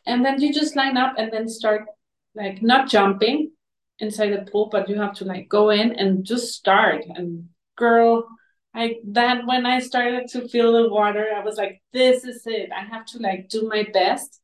And 0.07 0.25
then 0.25 0.41
you 0.41 0.53
just 0.53 0.77
line 0.77 0.97
up 0.97 1.15
and 1.19 1.33
then 1.33 1.49
start 1.49 1.87
like 2.35 2.63
not 2.63 2.89
jumping 2.89 3.53
inside 3.99 4.31
the 4.31 4.51
pool, 4.51 4.69
but 4.71 4.89
you 4.89 5.01
have 5.01 5.15
to 5.15 5.25
like 5.25 5.49
go 5.49 5.71
in 5.71 5.93
and 5.97 6.25
just 6.25 6.55
start. 6.55 7.05
And 7.09 7.49
girl, 7.77 8.27
I 8.75 8.97
that 9.09 9.47
when 9.47 9.67
I 9.67 9.81
started 9.81 10.29
to 10.29 10.49
feel 10.49 10.73
the 10.73 10.89
water, 10.89 11.29
I 11.35 11.43
was 11.43 11.57
like, 11.57 11.83
this 11.93 12.25
is 12.25 12.43
it. 12.47 12.71
I 12.73 12.85
have 12.85 13.07
to 13.07 13.19
like 13.19 13.49
do 13.49 13.69
my 13.69 13.87
best. 13.93 14.41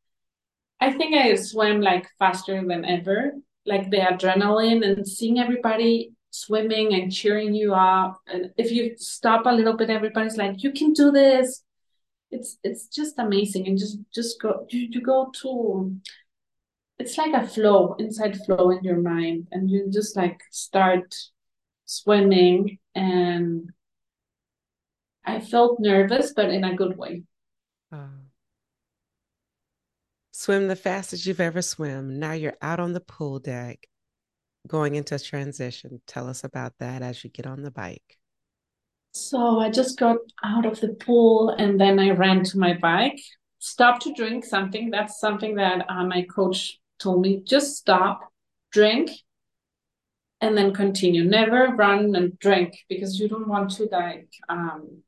I 0.81 0.93
think 0.93 1.15
I 1.15 1.35
swam 1.37 1.81
like 1.81 2.09
faster 2.19 2.61
than 2.67 2.85
ever. 2.85 3.33
Like 3.65 3.91
the 3.91 3.99
adrenaline 3.99 4.85
and 4.85 5.07
seeing 5.07 5.39
everybody 5.39 6.13
swimming 6.31 6.95
and 6.95 7.13
cheering 7.13 7.55
you 7.55 7.75
up. 7.75 8.21
And 8.27 8.51
if 8.57 8.73
you 8.73 8.95
stop 8.97 9.47
a 9.47 9.51
little 9.51 9.77
bit, 9.77 9.91
everybody's 9.91 10.37
like, 10.37 10.63
you 10.65 10.73
can 10.73 10.93
do 10.93 11.13
this. 11.13 11.63
It's 12.33 12.59
it's 12.65 12.87
just 12.89 13.19
amazing. 13.19 13.69
And 13.69 13.79
just 13.79 13.99
just 14.13 14.41
go 14.41 14.67
you, 14.71 14.89
you 14.91 15.01
go 15.01 15.31
to 15.43 15.95
it's 16.99 17.19
like 17.19 17.35
a 17.35 17.47
flow, 17.47 17.95
inside 17.99 18.39
flow 18.45 18.71
in 18.71 18.83
your 18.83 19.01
mind. 19.01 19.49
And 19.53 19.71
you 19.71 19.91
just 19.91 20.17
like 20.17 20.41
start 20.51 21.15
swimming 21.85 22.79
and 22.95 23.71
I 25.25 25.41
felt 25.41 25.79
nervous, 25.81 26.33
but 26.35 26.51
in 26.51 26.65
a 26.65 26.75
good 26.75 26.97
way. 26.97 27.23
Uh, 27.93 28.23
swim 30.33 30.69
the 30.69 30.77
fastest 30.77 31.27
you've 31.27 31.41
ever 31.41 31.63
swim. 31.63 32.19
Now 32.19 32.33
you're 32.33 32.57
out 32.61 32.81
on 32.81 32.93
the 32.93 33.01
pool 33.01 33.39
deck, 33.39 33.87
going 34.67 34.95
into 34.97 35.19
transition. 35.19 36.01
Tell 36.07 36.29
us 36.29 36.45
about 36.45 36.73
that 36.79 37.03
as 37.03 37.23
you 37.23 37.31
get 37.31 37.47
on 37.47 37.63
the 37.63 37.71
bike. 37.71 38.19
So 39.33 39.61
I 39.61 39.71
just 39.71 39.99
got 39.99 40.19
out 40.45 40.67
of 40.67 40.79
the 40.79 40.89
pool 40.89 41.49
and 41.49 41.81
then 41.81 41.99
I 41.99 42.11
ran 42.11 42.45
to 42.45 42.59
my 42.59 42.75
bike, 42.75 43.19
stopped 43.61 44.03
to 44.03 44.13
drink 44.13 44.45
something. 44.45 44.91
That's 44.91 45.21
something 45.21 45.55
that 45.55 45.87
uh, 45.89 46.05
my 46.05 46.25
coach 46.25 46.79
told 46.99 47.23
me 47.23 47.41
just 47.43 47.77
stop, 47.77 48.31
drink, 48.73 49.11
and 50.43 50.55
then 50.55 50.75
continue. 50.75 51.25
Never 51.25 51.69
run 51.69 52.15
and 52.15 52.39
drink 52.41 52.75
because 52.91 53.19
you 53.19 53.27
don't 53.27 53.49
want 53.49 53.71
to 53.77 53.89
like 53.91 54.29
um 54.51 55.03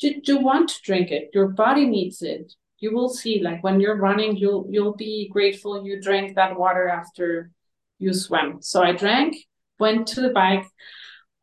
you, 0.00 0.20
you 0.24 0.38
want 0.40 0.70
to 0.70 0.82
drink 0.82 1.12
it. 1.12 1.30
Your 1.32 1.46
body 1.46 1.86
needs 1.86 2.20
it. 2.20 2.52
You 2.80 2.92
will 2.92 3.10
see 3.10 3.40
like 3.44 3.62
when 3.62 3.78
you're 3.78 3.96
running, 4.08 4.36
you'll 4.36 4.66
you'll 4.70 4.96
be 4.96 5.28
grateful 5.32 5.86
you 5.86 6.02
drank 6.02 6.34
that 6.34 6.58
water 6.58 6.88
after 6.88 7.52
you 8.00 8.12
swam. 8.12 8.60
So 8.60 8.82
I 8.82 8.90
drank, 8.90 9.36
went 9.78 10.08
to 10.08 10.20
the 10.20 10.30
bike, 10.30 10.66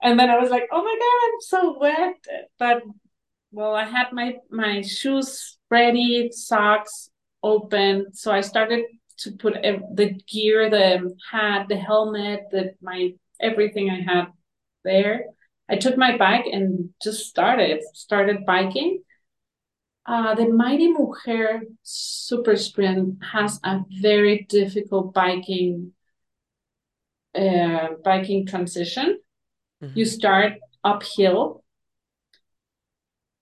and 0.02 0.20
then 0.20 0.30
I 0.30 0.38
was 0.38 0.50
like, 0.50 0.68
oh 0.72 0.84
my 0.84 0.98
God, 1.00 1.28
I'm 1.28 1.42
so 1.42 1.80
wet. 1.80 2.50
But 2.58 2.84
well, 3.52 3.76
I 3.76 3.86
had 3.86 4.12
my 4.12 4.36
my 4.50 4.82
shoes 4.82 5.58
ready, 5.70 6.30
socks 6.32 7.10
open. 7.44 8.14
So 8.14 8.32
I 8.32 8.42
started 8.42 8.86
to 9.20 9.32
put 9.32 9.54
the 9.54 10.20
gear, 10.28 10.70
the 10.70 11.14
hat, 11.32 11.68
the 11.68 11.78
helmet, 11.78 12.42
the 12.52 12.76
my 12.82 13.14
everything 13.40 13.90
I 13.90 14.02
had 14.02 14.28
there. 14.84 15.26
I 15.70 15.76
took 15.76 15.98
my 15.98 16.18
bike 16.18 16.46
and 16.52 16.90
just 17.02 17.28
started 17.28 17.82
started 17.94 18.46
biking. 18.46 19.04
Uh, 20.06 20.34
the 20.34 20.48
Mighty 20.48 20.92
Mujer 20.92 21.62
Super 21.84 22.56
Sprint 22.56 23.24
has 23.32 23.60
a 23.64 23.82
very 24.02 24.48
difficult 24.50 25.14
biking 25.14 25.94
uh, 27.36 27.90
biking 28.04 28.48
transition. 28.48 29.20
You 29.82 30.06
Mhm. 30.06 30.08
start 30.08 30.54
uphill, 30.84 31.64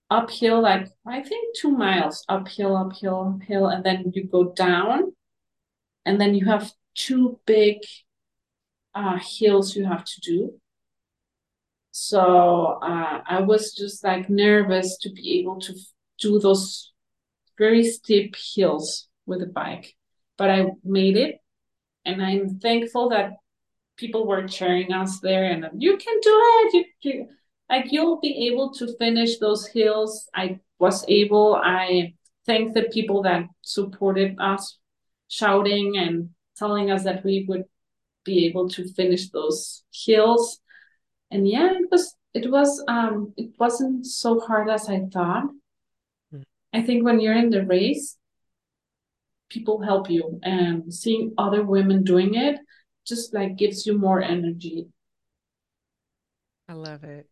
uphill 0.09 0.61
like 0.61 0.87
I 1.05 1.21
think 1.23 1.55
two 1.57 1.71
miles 1.71 2.23
uphill, 2.29 2.75
uphill, 2.77 3.35
uphill, 3.35 3.67
and 3.67 3.83
then 3.83 4.11
you 4.13 4.27
go 4.27 4.53
down, 4.53 5.13
and 6.05 6.19
then 6.21 6.35
you 6.35 6.45
have 6.45 6.71
two 6.95 7.39
big 7.45 7.77
uh, 8.95 9.19
hills 9.19 9.75
you 9.75 9.85
have 9.85 10.05
to 10.05 10.21
do. 10.21 10.59
So 11.91 12.79
uh, 12.81 13.21
I 13.27 13.41
was 13.41 13.73
just 13.73 14.03
like 14.03 14.29
nervous 14.29 14.97
to 14.99 15.09
be 15.09 15.39
able 15.39 15.59
to 15.61 15.73
f- 15.73 15.93
do 16.19 16.39
those 16.39 16.93
very 17.57 17.83
steep 17.83 18.35
hills 18.55 19.09
with 19.25 19.41
a 19.41 19.47
bike, 19.47 19.95
but 20.37 20.49
I 20.49 20.67
made 20.83 21.17
it, 21.17 21.39
and 22.05 22.23
I'm 22.23 22.59
thankful 22.59 23.09
that 23.09 23.31
people 23.97 24.25
were 24.27 24.47
cheering 24.47 24.93
us 24.93 25.19
there, 25.19 25.45
and 25.45 25.67
you 25.77 25.97
can 25.97 26.19
do 26.21 26.31
it. 26.33 26.73
You, 26.73 26.85
you 27.01 27.27
like 27.69 27.91
you'll 27.91 28.19
be 28.19 28.47
able 28.47 28.71
to 28.75 28.95
finish 28.97 29.39
those 29.39 29.67
hills. 29.67 30.29
I 30.33 30.59
was 30.79 31.03
able. 31.07 31.55
I 31.55 32.13
thank 32.45 32.73
the 32.73 32.83
people 32.83 33.23
that 33.23 33.43
supported 33.61 34.37
us, 34.39 34.77
shouting 35.27 35.97
and 35.97 36.29
telling 36.55 36.91
us 36.91 37.03
that 37.03 37.23
we 37.23 37.45
would 37.47 37.65
be 38.23 38.45
able 38.45 38.69
to 38.69 38.87
finish 38.93 39.29
those 39.29 39.83
hills 39.93 40.59
and 41.31 41.47
yeah 41.47 41.71
it 41.71 41.87
was 41.91 42.13
it 42.33 42.51
was 42.51 42.83
um 42.87 43.33
it 43.37 43.51
wasn't 43.57 44.05
so 44.05 44.39
hard 44.39 44.69
as 44.69 44.89
i 44.89 44.99
thought 45.13 45.45
Mm, 46.33 46.43
i 46.73 46.81
think 46.81 47.05
when 47.05 47.21
you're 47.21 47.37
in 47.37 47.49
the 47.49 47.65
race 47.65 48.17
people 49.49 49.81
help 49.81 50.09
you 50.09 50.39
and 50.43 50.93
seeing 50.93 51.33
other 51.37 51.63
women 51.63 52.03
doing 52.03 52.35
it 52.35 52.59
just 53.07 53.33
like 53.33 53.57
gives 53.57 53.85
you 53.85 53.97
more 53.97 54.21
energy 54.21 54.87
I 56.69 56.73
love 56.73 57.03
it. 57.03 57.29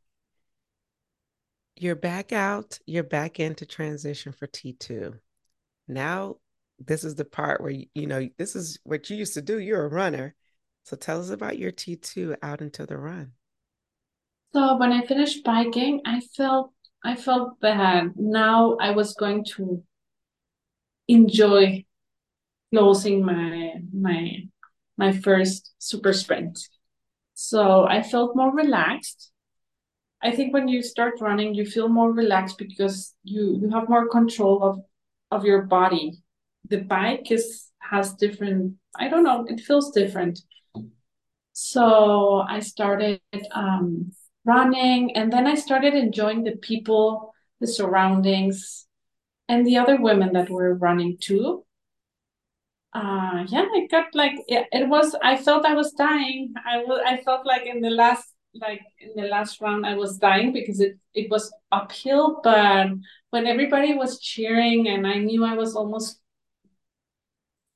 You're 1.77 1.95
back 1.95 2.31
out, 2.33 2.79
you're 2.85 3.03
back 3.03 3.39
into 3.39 3.65
transition 3.65 4.31
for 4.33 4.47
T2. 4.47 5.19
Now, 5.87 6.37
this 6.79 7.03
is 7.03 7.15
the 7.15 7.25
part 7.25 7.61
where, 7.61 7.71
you, 7.71 7.87
you 7.93 8.07
know, 8.07 8.27
this 8.37 8.55
is 8.55 8.79
what 8.83 9.09
you 9.09 9.17
used 9.17 9.33
to 9.35 9.41
do. 9.41 9.59
You're 9.59 9.85
a 9.85 9.89
runner. 9.89 10.35
So 10.83 10.95
tell 10.97 11.19
us 11.21 11.29
about 11.29 11.57
your 11.59 11.71
T2 11.71 12.37
out 12.41 12.61
into 12.61 12.85
the 12.85 12.97
run. 12.97 13.33
so 14.53 14.77
when 14.77 14.91
i 14.91 15.05
finished 15.05 15.43
biking 15.43 16.01
i 16.05 16.19
felt 16.35 16.71
i 17.03 17.15
felt 17.15 17.59
bad 17.59 18.13
now 18.15 18.75
i 18.81 18.91
was 18.91 19.13
going 19.13 19.43
to 19.43 19.83
enjoy 21.07 21.83
closing 22.73 23.23
my 23.25 23.73
my 23.93 24.37
my 24.97 25.11
first 25.11 25.73
super 25.79 26.13
sprint 26.13 26.57
so 27.33 27.85
i 27.85 28.01
felt 28.01 28.35
more 28.35 28.53
relaxed 28.55 29.31
I 30.25 30.31
think 30.31 30.53
when 30.53 30.67
you 30.67 30.81
start 30.81 31.21
running, 31.21 31.53
you 31.53 31.65
feel 31.67 31.87
more 31.87 32.11
relaxed 32.11 32.57
because 32.57 33.13
you 33.23 33.59
you 33.61 33.69
have 33.69 33.89
more 33.89 34.09
control 34.09 34.63
of 34.63 34.79
of 35.29 35.45
your 35.45 35.63
body. 35.63 36.13
The 36.67 36.81
bike 36.81 37.31
is 37.31 37.71
has 37.79 38.15
different, 38.15 38.75
I 38.97 39.07
don't 39.07 39.23
know, 39.23 39.45
it 39.47 39.59
feels 39.59 39.91
different. 39.91 40.39
So 41.53 42.39
I 42.39 42.59
started 42.59 43.21
um, 43.51 44.11
running, 44.45 45.15
and 45.15 45.31
then 45.31 45.45
I 45.45 45.55
started 45.55 45.93
enjoying 45.93 46.43
the 46.43 46.57
people, 46.57 47.33
the 47.59 47.67
surroundings, 47.67 48.87
and 49.47 49.65
the 49.65 49.77
other 49.77 50.01
women 50.01 50.33
that 50.33 50.49
were 50.49 50.73
running 50.73 51.17
too. 51.19 51.64
Uh 52.95 53.43
yeah 53.49 53.65
i 53.75 53.87
got 53.91 54.15
like 54.15 54.35
it, 54.47 54.67
it 54.71 54.87
was 54.87 55.15
i 55.21 55.35
felt 55.35 55.65
i 55.65 55.73
was 55.73 55.91
dying. 55.91 56.53
I 56.65 56.77
was 56.77 57.01
i 57.05 57.17
felt 57.17 57.45
like 57.45 57.65
in 57.65 57.81
the 57.81 57.89
last 57.89 58.25
like 58.53 58.81
in 58.99 59.11
the 59.21 59.27
last 59.27 59.59
round 59.59 59.85
i 59.85 59.95
was 59.95 60.17
dying 60.17 60.53
because 60.53 60.79
it 60.79 60.97
it 61.13 61.29
was 61.29 61.51
uphill 61.73 62.39
but 62.41 62.87
when 63.31 63.47
everybody 63.47 63.93
was 63.93 64.19
cheering 64.21 64.87
and 64.87 65.05
i 65.05 65.15
knew 65.15 65.43
i 65.43 65.55
was 65.55 65.75
almost 65.75 66.21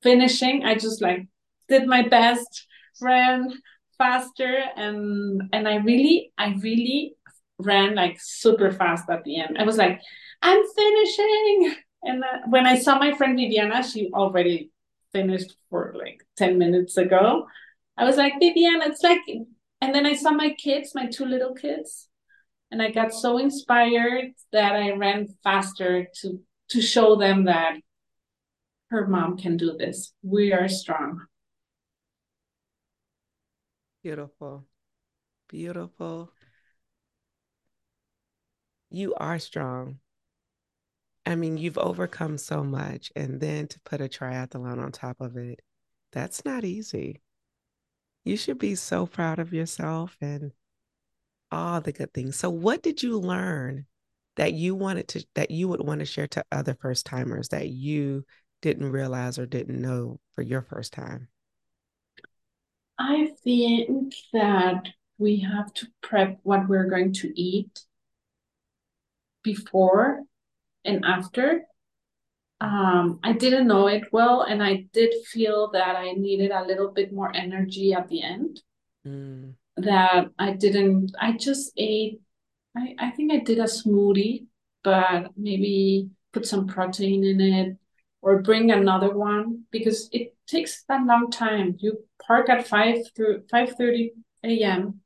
finishing 0.02 0.64
i 0.64 0.74
just 0.74 1.02
like 1.02 1.26
did 1.68 1.86
my 1.86 2.08
best 2.08 2.66
ran 3.02 3.52
faster 3.98 4.64
and 4.76 5.42
and 5.52 5.68
i 5.68 5.76
really 5.76 6.32
i 6.38 6.54
really 6.62 7.14
ran 7.58 7.94
like 7.94 8.18
super 8.18 8.72
fast 8.72 9.04
at 9.10 9.22
the 9.24 9.38
end. 9.38 9.58
I 9.58 9.64
was 9.64 9.76
like 9.76 10.00
i'm 10.40 10.62
finishing! 10.74 11.76
And 12.02 12.24
uh, 12.24 12.38
when 12.48 12.66
i 12.66 12.78
saw 12.78 12.98
my 12.98 13.12
friend 13.12 13.36
viviana 13.36 13.82
she 13.82 14.10
already 14.14 14.70
finished 15.12 15.56
for 15.68 15.94
like 15.96 16.22
10 16.36 16.58
minutes 16.58 16.96
ago 16.96 17.46
i 17.96 18.04
was 18.04 18.16
like 18.16 18.34
Vivian, 18.40 18.80
it's 18.82 19.02
like 19.02 19.20
and 19.80 19.94
then 19.94 20.06
I 20.06 20.14
saw 20.14 20.30
my 20.30 20.50
kids, 20.50 20.94
my 20.94 21.06
two 21.06 21.24
little 21.24 21.54
kids, 21.54 22.08
and 22.70 22.82
I 22.82 22.90
got 22.90 23.14
so 23.14 23.38
inspired 23.38 24.32
that 24.52 24.76
I 24.76 24.92
ran 24.92 25.28
faster 25.42 26.06
to 26.20 26.40
to 26.70 26.80
show 26.80 27.16
them 27.16 27.46
that 27.46 27.78
her 28.90 29.06
mom 29.06 29.36
can 29.36 29.56
do 29.56 29.76
this. 29.76 30.12
We 30.22 30.52
are 30.52 30.68
strong. 30.68 31.26
Beautiful. 34.02 34.66
Beautiful. 35.48 36.32
You 38.90 39.14
are 39.14 39.38
strong. 39.38 39.98
I 41.26 41.34
mean, 41.34 41.58
you've 41.58 41.78
overcome 41.78 42.38
so 42.38 42.64
much, 42.64 43.12
and 43.14 43.40
then 43.40 43.68
to 43.68 43.80
put 43.80 44.00
a 44.00 44.08
triathlon 44.08 44.82
on 44.82 44.92
top 44.92 45.20
of 45.20 45.36
it, 45.36 45.60
that's 46.12 46.44
not 46.44 46.64
easy. 46.64 47.20
You 48.24 48.36
should 48.36 48.58
be 48.58 48.74
so 48.74 49.06
proud 49.06 49.38
of 49.38 49.52
yourself 49.52 50.16
and 50.20 50.52
all 51.50 51.80
the 51.80 51.92
good 51.92 52.12
things. 52.12 52.36
So 52.36 52.50
what 52.50 52.82
did 52.82 53.02
you 53.02 53.18
learn 53.18 53.86
that 54.36 54.52
you 54.52 54.74
wanted 54.74 55.08
to 55.08 55.26
that 55.34 55.50
you 55.50 55.68
would 55.68 55.80
want 55.80 56.00
to 56.00 56.06
share 56.06 56.28
to 56.28 56.44
other 56.50 56.76
first 56.80 57.06
timers 57.06 57.48
that 57.48 57.68
you 57.68 58.24
didn't 58.62 58.90
realize 58.90 59.38
or 59.38 59.46
didn't 59.46 59.80
know 59.80 60.20
for 60.34 60.42
your 60.42 60.62
first 60.62 60.92
time? 60.92 61.28
I 62.98 63.30
think 63.42 64.14
that 64.32 64.88
we 65.18 65.40
have 65.40 65.72
to 65.74 65.86
prep 66.02 66.38
what 66.42 66.68
we're 66.68 66.88
going 66.88 67.12
to 67.14 67.40
eat 67.40 67.80
before 69.42 70.22
and 70.84 71.04
after 71.04 71.62
um, 72.60 73.20
I 73.22 73.32
didn't 73.32 73.66
know 73.66 73.86
it 73.86 74.04
well, 74.12 74.42
and 74.42 74.62
I 74.62 74.84
did 74.92 75.14
feel 75.26 75.70
that 75.72 75.96
I 75.96 76.12
needed 76.12 76.50
a 76.50 76.64
little 76.64 76.90
bit 76.90 77.12
more 77.12 77.34
energy 77.34 77.94
at 77.94 78.08
the 78.08 78.22
end. 78.22 78.60
Mm. 79.06 79.54
That 79.78 80.28
I 80.38 80.52
didn't, 80.52 81.12
I 81.18 81.32
just 81.38 81.72
ate, 81.78 82.20
I, 82.76 82.94
I 82.98 83.10
think 83.12 83.32
I 83.32 83.38
did 83.38 83.58
a 83.58 83.64
smoothie, 83.64 84.46
but 84.84 85.30
maybe 85.36 86.10
put 86.32 86.46
some 86.46 86.66
protein 86.66 87.24
in 87.24 87.40
it 87.40 87.76
or 88.20 88.42
bring 88.42 88.70
another 88.70 89.16
one 89.16 89.64
because 89.70 90.10
it 90.12 90.36
takes 90.46 90.84
that 90.84 91.06
long 91.06 91.30
time. 91.30 91.76
You 91.78 92.04
park 92.26 92.50
at 92.50 92.68
5 92.68 92.98
through 93.16 93.44
5.30 93.52 94.10
a.m. 94.44 95.00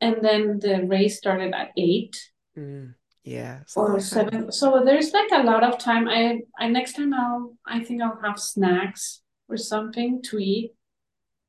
and 0.00 0.16
then 0.22 0.60
the 0.60 0.84
race 0.86 1.18
started 1.18 1.52
at 1.54 1.72
8. 1.76 2.30
Mm. 2.56 2.94
Yeah. 3.24 3.60
Or 3.76 4.00
seven. 4.00 4.50
So 4.52 4.82
there's 4.84 5.12
like 5.12 5.30
a 5.32 5.42
lot 5.42 5.62
of 5.62 5.78
time. 5.78 6.08
I 6.08 6.40
I 6.58 6.68
next 6.68 6.94
time 6.94 7.12
I'll 7.12 7.56
I 7.66 7.84
think 7.84 8.02
I'll 8.02 8.20
have 8.22 8.38
snacks 8.38 9.20
or 9.48 9.56
something 9.56 10.22
to 10.22 10.38
eat. 10.38 10.72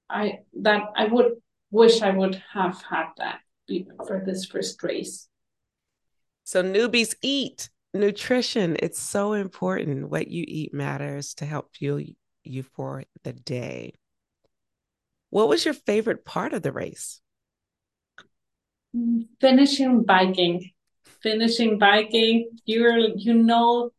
I 0.10 0.40
that 0.62 0.84
I 0.96 1.06
would 1.06 1.34
wish 1.72 2.02
I 2.02 2.10
would 2.10 2.42
have 2.54 2.82
had 2.90 3.08
that 3.18 3.40
for 4.08 4.24
this 4.26 4.46
first 4.46 4.82
race. 4.84 5.28
So 6.44 6.64
newbies 6.64 7.16
eat 7.22 7.70
nutrition. 7.94 8.76
It's 8.80 9.00
so 9.00 9.34
important. 9.34 10.10
What 10.10 10.28
you 10.28 10.44
eat 10.48 10.74
matters 10.74 11.34
to 11.36 11.46
help 11.46 11.76
fuel 11.76 12.02
you 12.44 12.64
for 12.64 13.04
the 13.24 13.34
day. 13.34 13.94
What 15.30 15.48
was 15.48 15.64
your 15.64 15.76
favorite 15.76 16.26
part 16.26 16.54
of 16.54 16.64
the 16.64 16.72
race? 16.72 17.22
Mm, 18.96 19.28
finishing 19.40 20.04
biking 20.04 20.72
finishing 21.22 21.78
biking, 21.78 22.50
you're 22.66 22.98
you 23.16 23.34
know 23.34 23.92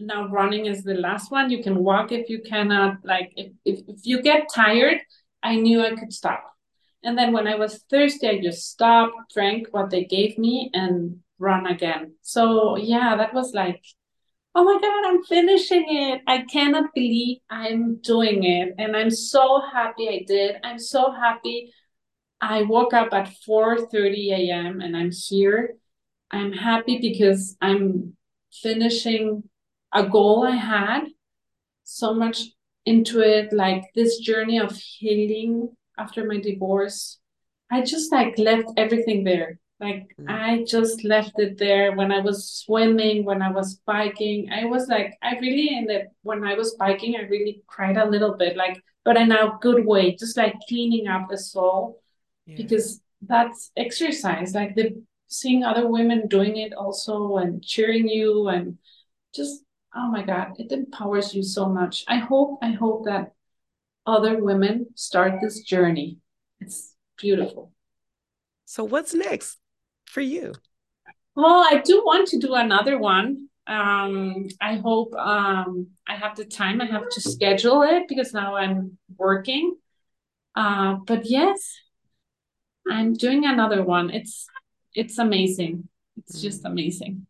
now 0.00 0.28
running 0.28 0.66
is 0.66 0.82
the 0.82 0.94
last 0.94 1.30
one. 1.30 1.50
You 1.50 1.62
can 1.62 1.76
walk 1.76 2.12
if 2.12 2.28
you 2.28 2.40
cannot. 2.42 2.98
Like 3.04 3.32
if, 3.36 3.52
if, 3.64 3.80
if 3.86 4.00
you 4.04 4.22
get 4.22 4.48
tired, 4.52 4.98
I 5.42 5.56
knew 5.56 5.82
I 5.82 5.94
could 5.94 6.12
stop. 6.12 6.44
And 7.02 7.16
then 7.16 7.32
when 7.32 7.46
I 7.46 7.56
was 7.56 7.84
thirsty, 7.90 8.28
I 8.28 8.40
just 8.40 8.70
stopped, 8.70 9.32
drank 9.32 9.68
what 9.70 9.90
they 9.90 10.04
gave 10.04 10.36
me, 10.36 10.70
and 10.74 11.20
run 11.38 11.66
again. 11.66 12.14
So 12.22 12.76
yeah, 12.76 13.16
that 13.16 13.32
was 13.32 13.54
like, 13.54 13.82
oh 14.54 14.64
my 14.64 14.78
god, 14.80 15.08
I'm 15.08 15.22
finishing 15.24 15.84
it. 15.88 16.20
I 16.26 16.42
cannot 16.42 16.92
believe 16.94 17.38
I'm 17.48 17.96
doing 17.96 18.44
it, 18.44 18.74
and 18.78 18.96
I'm 18.96 19.10
so 19.10 19.62
happy 19.72 20.08
I 20.08 20.24
did. 20.26 20.56
I'm 20.62 20.78
so 20.78 21.12
happy. 21.12 21.72
I 22.40 22.62
woke 22.62 22.94
up 22.94 23.12
at 23.12 23.32
4:30 23.46 24.32
a.m. 24.32 24.80
and 24.80 24.96
I'm 24.96 25.10
here 25.10 25.76
I'm 26.30 26.52
happy 26.52 26.98
because 26.98 27.56
I'm 27.60 28.16
finishing 28.52 29.44
a 29.92 30.06
goal 30.06 30.46
I 30.46 30.56
had 30.56 31.04
so 31.84 32.14
much 32.14 32.42
into 32.86 33.20
it, 33.20 33.52
like 33.52 33.84
this 33.94 34.18
journey 34.18 34.58
of 34.58 34.76
healing 34.76 35.70
after 35.98 36.24
my 36.24 36.38
divorce. 36.38 37.18
I 37.70 37.82
just 37.82 38.12
like 38.12 38.38
left 38.38 38.68
everything 38.76 39.24
there. 39.24 39.58
Like 39.80 40.14
mm. 40.20 40.28
I 40.28 40.64
just 40.64 41.04
left 41.04 41.38
it 41.38 41.58
there 41.58 41.92
when 41.92 42.12
I 42.12 42.20
was 42.20 42.50
swimming, 42.50 43.24
when 43.24 43.42
I 43.42 43.50
was 43.50 43.80
biking. 43.86 44.50
I 44.52 44.66
was 44.66 44.88
like, 44.88 45.14
I 45.22 45.38
really 45.38 45.76
in 45.76 45.86
the 45.86 46.08
when 46.22 46.44
I 46.44 46.54
was 46.54 46.74
biking, 46.74 47.16
I 47.16 47.22
really 47.22 47.62
cried 47.66 47.96
a 47.96 48.08
little 48.08 48.34
bit, 48.34 48.56
like, 48.56 48.82
but 49.04 49.16
in 49.16 49.32
a 49.32 49.58
good 49.60 49.86
way, 49.86 50.16
just 50.16 50.36
like 50.36 50.54
cleaning 50.68 51.08
up 51.08 51.28
the 51.30 51.38
soul. 51.38 52.02
Yeah. 52.46 52.56
Because 52.56 53.00
that's 53.22 53.70
exercise. 53.76 54.54
Like 54.54 54.74
the 54.74 55.02
seeing 55.30 55.62
other 55.62 55.86
women 55.88 56.26
doing 56.26 56.56
it 56.56 56.74
also 56.74 57.36
and 57.36 57.64
cheering 57.64 58.08
you 58.08 58.48
and 58.48 58.76
just 59.32 59.62
oh 59.94 60.10
my 60.10 60.22
god 60.22 60.52
it 60.58 60.72
empowers 60.72 61.32
you 61.34 61.42
so 61.42 61.68
much. 61.68 62.04
I 62.08 62.16
hope 62.16 62.58
i 62.62 62.72
hope 62.72 63.06
that 63.06 63.32
other 64.06 64.42
women 64.42 64.86
start 64.96 65.40
this 65.40 65.60
journey. 65.60 66.18
It's 66.58 66.94
beautiful. 67.16 67.72
So 68.64 68.84
what's 68.84 69.14
next 69.14 69.58
for 70.04 70.20
you? 70.20 70.52
Well 71.36 71.64
i 71.70 71.80
do 71.84 72.02
want 72.04 72.28
to 72.28 72.38
do 72.38 72.54
another 72.54 72.98
one. 72.98 73.48
Um 73.68 74.48
i 74.60 74.74
hope 74.76 75.14
um 75.14 75.86
i 76.08 76.16
have 76.16 76.34
the 76.36 76.44
time. 76.44 76.80
I 76.80 76.86
have 76.86 77.08
to 77.08 77.20
schedule 77.20 77.82
it 77.82 78.08
because 78.08 78.34
now 78.34 78.56
i'm 78.56 78.98
working. 79.16 79.76
Uh 80.56 80.96
but 81.06 81.24
yes 81.24 81.76
i'm 82.90 83.14
doing 83.14 83.46
another 83.46 83.84
one. 83.84 84.10
It's 84.10 84.48
it's 84.94 85.18
amazing. 85.18 85.88
It's 86.16 86.40
just 86.40 86.64
mm. 86.64 86.70
amazing. 86.70 87.26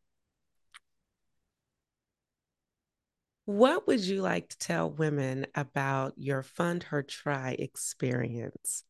What 3.44 3.86
would 3.86 4.00
you 4.00 4.22
like 4.22 4.48
to 4.50 4.58
tell 4.58 4.90
women 4.90 5.46
about 5.54 6.14
your 6.16 6.42
Fund 6.42 6.84
Her 6.84 7.02
Tri 7.02 7.56
experience 7.58 8.84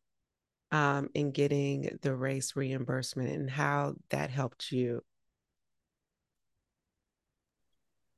um, 0.71 1.09
in 1.15 1.31
getting 1.31 1.97
the 2.01 2.15
race 2.15 2.55
reimbursement 2.55 3.29
and 3.29 3.49
how 3.49 3.95
that 4.11 4.29
helped 4.29 4.71
you? 4.71 5.01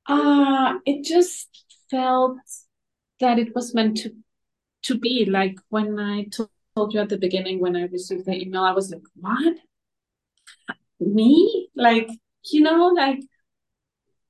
Uh, 0.06 0.80
it 0.86 1.06
just 1.06 1.66
felt 1.90 2.38
that 3.22 3.40
it 3.40 3.56
was 3.56 3.74
meant 3.74 3.98
to 3.98 4.14
to 4.84 4.98
be. 4.98 5.26
Like 5.26 5.58
when 5.70 5.98
I 5.98 6.26
told 6.26 6.94
you 6.94 7.00
at 7.00 7.08
the 7.08 7.18
beginning 7.18 7.62
when 7.62 7.78
I 7.78 7.84
received 7.84 8.26
the 8.26 8.36
email, 8.36 8.64
I 8.64 8.74
was 8.74 8.92
like, 8.92 9.04
"What? 9.16 9.58
Me 11.06 11.70
like 11.76 12.10
you 12.52 12.62
know 12.62 12.88
like 12.88 13.20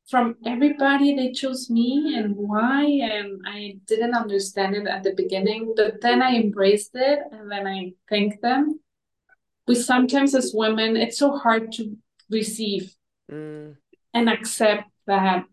from 0.10 0.36
everybody 0.46 1.16
they 1.16 1.32
chose 1.32 1.70
me 1.70 2.16
and 2.16 2.36
why 2.36 2.84
and 2.84 3.42
i 3.48 3.76
didn't 3.88 4.14
understand 4.14 4.76
it 4.76 4.88
at 4.88 5.04
the 5.04 5.14
beginning 5.16 5.74
but 5.76 6.02
then 6.02 6.22
i 6.22 6.36
embraced 6.36 6.92
it 6.94 7.20
and 7.32 7.52
then 7.52 7.66
i 7.66 7.92
thank 8.10 8.40
them 8.42 8.80
we 9.68 9.76
sometimes 9.76 10.36
as 10.36 10.52
women 10.54 10.98
it's 10.98 11.18
so 11.18 11.38
hard 11.38 11.72
to 11.72 11.96
receive 12.30 12.94
mm. 13.32 13.76
and 14.14 14.30
accept 14.30 14.90
that 15.08 15.46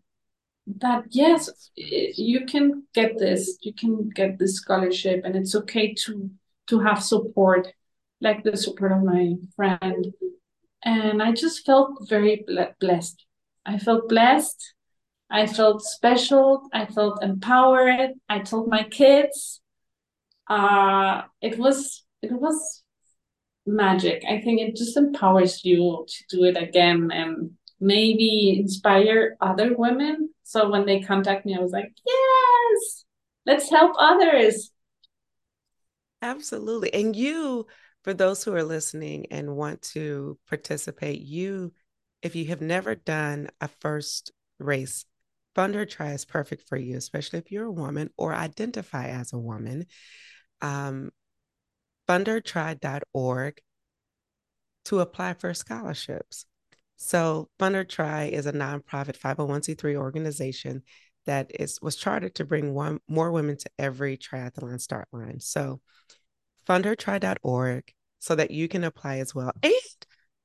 that 0.65 1.03
yes 1.09 1.49
you 1.75 2.45
can 2.45 2.83
get 2.93 3.17
this 3.17 3.57
you 3.61 3.73
can 3.73 4.09
get 4.09 4.37
this 4.37 4.55
scholarship 4.55 5.23
and 5.25 5.35
it's 5.35 5.55
okay 5.55 5.93
to 5.93 6.29
to 6.67 6.79
have 6.79 7.01
support 7.01 7.67
like 8.21 8.43
the 8.43 8.55
support 8.55 8.91
of 8.91 9.03
my 9.03 9.33
friend 9.55 10.13
and 10.83 11.21
I 11.21 11.31
just 11.31 11.65
felt 11.65 12.07
very 12.09 12.45
blessed. 12.79 13.25
I 13.65 13.77
felt 13.77 14.09
blessed. 14.09 14.73
I 15.29 15.47
felt 15.47 15.81
special. 15.81 16.67
I 16.73 16.85
felt 16.85 17.23
empowered. 17.23 18.11
I 18.27 18.39
told 18.39 18.67
my 18.67 18.83
kids. 18.83 19.61
Uh, 20.49 21.21
it 21.41 21.57
was 21.57 22.03
it 22.21 22.31
was 22.31 22.83
magic. 23.65 24.23
I 24.27 24.41
think 24.41 24.59
it 24.59 24.75
just 24.75 24.97
empowers 24.97 25.63
you 25.63 26.05
to 26.07 26.37
do 26.37 26.43
it 26.43 26.57
again 26.57 27.09
and 27.11 27.51
maybe 27.79 28.57
inspire 28.59 29.37
other 29.41 29.75
women. 29.75 30.29
So 30.43 30.69
when 30.69 30.85
they 30.85 30.99
contact 30.99 31.45
me, 31.45 31.55
I 31.55 31.61
was 31.61 31.71
like, 31.71 31.91
yes, 32.05 33.05
let's 33.45 33.69
help 33.69 33.95
others. 33.97 34.71
Absolutely. 36.21 36.93
And 36.93 37.15
you, 37.15 37.65
for 38.03 38.13
those 38.13 38.43
who 38.43 38.53
are 38.53 38.63
listening 38.63 39.27
and 39.31 39.55
want 39.55 39.81
to 39.93 40.37
participate, 40.47 41.21
you, 41.21 41.73
if 42.21 42.35
you 42.35 42.45
have 42.45 42.61
never 42.61 42.95
done 42.95 43.49
a 43.59 43.67
first 43.67 44.31
race, 44.59 45.05
Fund 45.55 45.75
Her 45.75 45.85
Tri 45.85 46.13
is 46.13 46.25
perfect 46.25 46.67
for 46.67 46.77
you, 46.77 46.97
especially 46.97 47.39
if 47.39 47.51
you're 47.51 47.65
a 47.65 47.71
woman 47.71 48.09
or 48.17 48.33
identify 48.33 49.07
as 49.07 49.33
a 49.33 49.37
woman. 49.37 49.85
Um, 50.61 51.11
fundhertri.org 52.07 53.61
to 54.85 54.99
apply 54.99 55.33
for 55.33 55.53
scholarships. 55.53 56.45
So 56.97 57.49
Fund 57.59 57.75
Her 57.75 57.83
Tri 57.83 58.25
is 58.25 58.45
a 58.45 58.53
nonprofit 58.53 59.17
501c3 59.17 59.95
organization 59.95 60.83
that 61.25 61.51
is 61.59 61.79
was 61.81 61.95
chartered 61.95 62.35
to 62.35 62.45
bring 62.45 62.73
one 62.73 62.99
more 63.07 63.31
women 63.31 63.57
to 63.57 63.69
every 63.77 64.17
triathlon 64.17 64.79
start 64.79 65.07
line. 65.11 65.39
So 65.39 65.81
fundhertri.org 66.67 67.83
so 68.19 68.35
that 68.35 68.51
you 68.51 68.67
can 68.67 68.83
apply 68.83 69.17
as 69.17 69.33
well. 69.33 69.51
And 69.63 69.73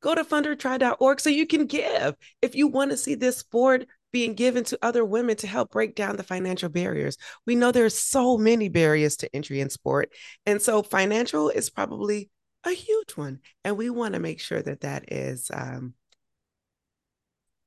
go 0.01 0.15
to 0.15 0.25
fundhertri.org 0.25 1.21
so 1.21 1.31
you 1.31 1.47
can 1.47 1.67
give. 1.67 2.15
If 2.43 2.55
you 2.55 2.69
want 2.69 2.91
to 2.91 2.97
see 2.97 3.15
this 3.15 3.39
sport 3.39 3.87
being 4.17 4.33
given 4.33 4.65
to 4.65 4.79
other 4.81 5.05
women 5.05 5.37
to 5.37 5.47
help 5.47 5.73
break 5.73 5.95
down 5.95 6.17
the 6.17 6.23
financial 6.23 6.71
barriers. 6.71 7.19
We 7.45 7.55
know 7.55 7.71
there's 7.71 7.99
so 7.99 8.39
many 8.39 8.71
barriers 8.71 9.17
to 9.19 9.37
entry 9.37 9.61
in 9.61 9.69
sport. 9.69 10.11
And 10.47 10.63
so 10.63 10.83
financial 10.83 11.51
is 11.51 11.69
probably 11.69 12.31
a 12.65 12.71
huge 12.71 13.11
one. 13.11 13.41
And 13.63 13.77
we 13.77 13.91
want 13.91 14.15
to 14.15 14.21
make 14.21 14.41
sure 14.41 14.63
that 14.63 14.81
that 14.81 15.13
is 15.13 15.51
um, 15.53 15.93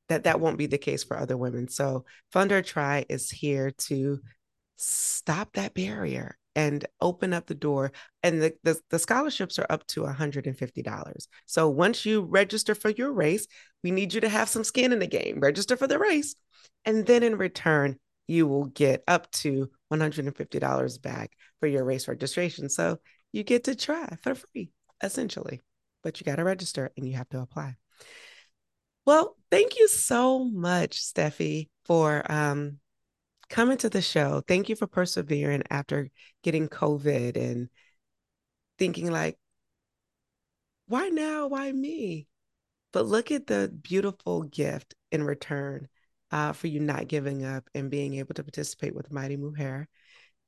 that 0.07 0.23
that 0.23 0.39
won't 0.39 0.57
be 0.57 0.65
the 0.65 0.79
case 0.79 1.03
for 1.03 1.19
other 1.19 1.37
women. 1.37 1.67
So 1.67 2.05
Fund 2.31 2.49
Her 2.49 2.63
Tri 2.63 3.05
is 3.09 3.29
here 3.29 3.69
to 3.69 4.19
stop 4.75 5.53
that 5.53 5.75
barrier 5.75 6.35
and 6.55 6.85
open 6.99 7.33
up 7.33 7.45
the 7.45 7.55
door. 7.55 7.91
And 8.23 8.41
the, 8.41 8.53
the, 8.63 8.79
the, 8.89 8.99
scholarships 8.99 9.59
are 9.59 9.67
up 9.69 9.85
to 9.87 10.01
$150. 10.01 11.27
So 11.45 11.69
once 11.69 12.05
you 12.05 12.21
register 12.21 12.75
for 12.75 12.89
your 12.89 13.11
race, 13.11 13.47
we 13.83 13.91
need 13.91 14.13
you 14.13 14.21
to 14.21 14.29
have 14.29 14.49
some 14.49 14.63
skin 14.63 14.91
in 14.91 14.99
the 14.99 15.07
game. 15.07 15.39
Register 15.39 15.77
for 15.77 15.87
the 15.87 15.99
race. 15.99 16.35
And 16.85 17.05
then 17.05 17.23
in 17.23 17.37
return, 17.37 17.97
you 18.27 18.47
will 18.47 18.65
get 18.65 19.03
up 19.07 19.29
to 19.31 19.69
$150 19.91 21.01
back 21.01 21.31
for 21.59 21.67
your 21.67 21.83
race 21.83 22.07
registration. 22.07 22.69
So 22.69 22.99
you 23.31 23.43
get 23.43 23.65
to 23.65 23.75
try 23.75 24.17
for 24.21 24.35
free, 24.35 24.71
essentially. 25.01 25.61
But 26.03 26.19
you 26.19 26.25
got 26.25 26.37
to 26.37 26.43
register 26.43 26.91
and 26.95 27.07
you 27.07 27.15
have 27.15 27.29
to 27.29 27.39
apply. 27.39 27.75
Well, 29.05 29.35
thank 29.49 29.77
you 29.79 29.87
so 29.87 30.43
much, 30.43 31.01
Steffi, 31.01 31.69
for 31.85 32.23
um, 32.31 32.79
coming 33.49 33.77
to 33.79 33.89
the 33.89 34.01
show. 34.01 34.43
Thank 34.47 34.69
you 34.69 34.75
for 34.75 34.87
persevering 34.87 35.63
after 35.69 36.09
getting 36.43 36.69
COVID 36.69 37.35
and 37.35 37.69
thinking 38.77 39.11
like, 39.11 39.37
why 40.87 41.09
now? 41.09 41.47
Why 41.47 41.71
me? 41.71 42.27
But 42.91 43.05
look 43.05 43.31
at 43.31 43.47
the 43.47 43.71
beautiful 43.81 44.43
gift 44.43 44.95
in 45.11 45.23
return 45.23 45.87
uh, 46.31 46.53
for 46.53 46.67
you 46.67 46.79
not 46.79 47.07
giving 47.07 47.45
up 47.45 47.69
and 47.75 47.91
being 47.91 48.15
able 48.15 48.33
to 48.35 48.43
participate 48.43 48.95
with 48.95 49.11
Mighty 49.11 49.37
Mujer 49.37 49.87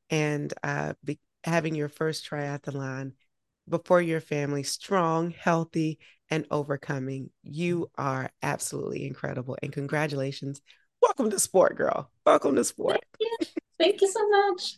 and 0.09 0.53
uh, 0.63 0.93
be, 1.03 1.19
having 1.43 1.75
your 1.75 1.89
first 1.89 2.27
triathlon 2.29 3.13
before 3.69 4.01
your 4.01 4.21
family 4.21 4.63
strong, 4.63 5.31
healthy, 5.31 5.99
and 6.29 6.45
overcoming. 6.49 7.29
You 7.43 7.91
are 7.97 8.29
absolutely 8.41 9.05
incredible. 9.05 9.57
And 9.61 9.71
congratulations. 9.71 10.61
Welcome 11.01 11.29
to 11.31 11.39
sport, 11.39 11.75
girl. 11.77 12.09
Welcome 12.25 12.55
to 12.55 12.63
sport. 12.63 13.01
Thank 13.19 13.41
you, 13.41 13.47
Thank 13.79 14.01
you 14.01 14.07
so 14.09 14.29
much. 14.29 14.77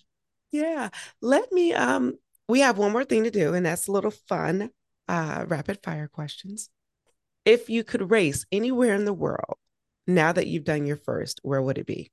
yeah. 0.52 0.90
Let 1.22 1.52
me 1.52 1.74
um 1.74 2.18
we 2.48 2.60
have 2.62 2.78
one 2.78 2.92
more 2.92 3.06
thing 3.06 3.24
to 3.24 3.32
do, 3.32 3.54
and 3.54 3.66
that's 3.66 3.88
a 3.88 3.92
little 3.92 4.12
fun 4.12 4.72
uh 5.08 5.46
rapid 5.48 5.80
fire 5.84 6.08
questions. 6.08 6.70
If 7.46 7.70
you 7.70 7.84
could 7.84 8.10
race 8.12 8.46
anywhere 8.52 8.96
in 8.96 9.06
the 9.06 9.14
world 9.14 9.58
now 10.08 10.32
that 10.32 10.48
you've 10.48 10.64
done 10.64 10.86
your 10.86 10.98
first, 10.98 11.40
where 11.44 11.62
would 11.62 11.78
it 11.78 11.86
be? 11.86 12.12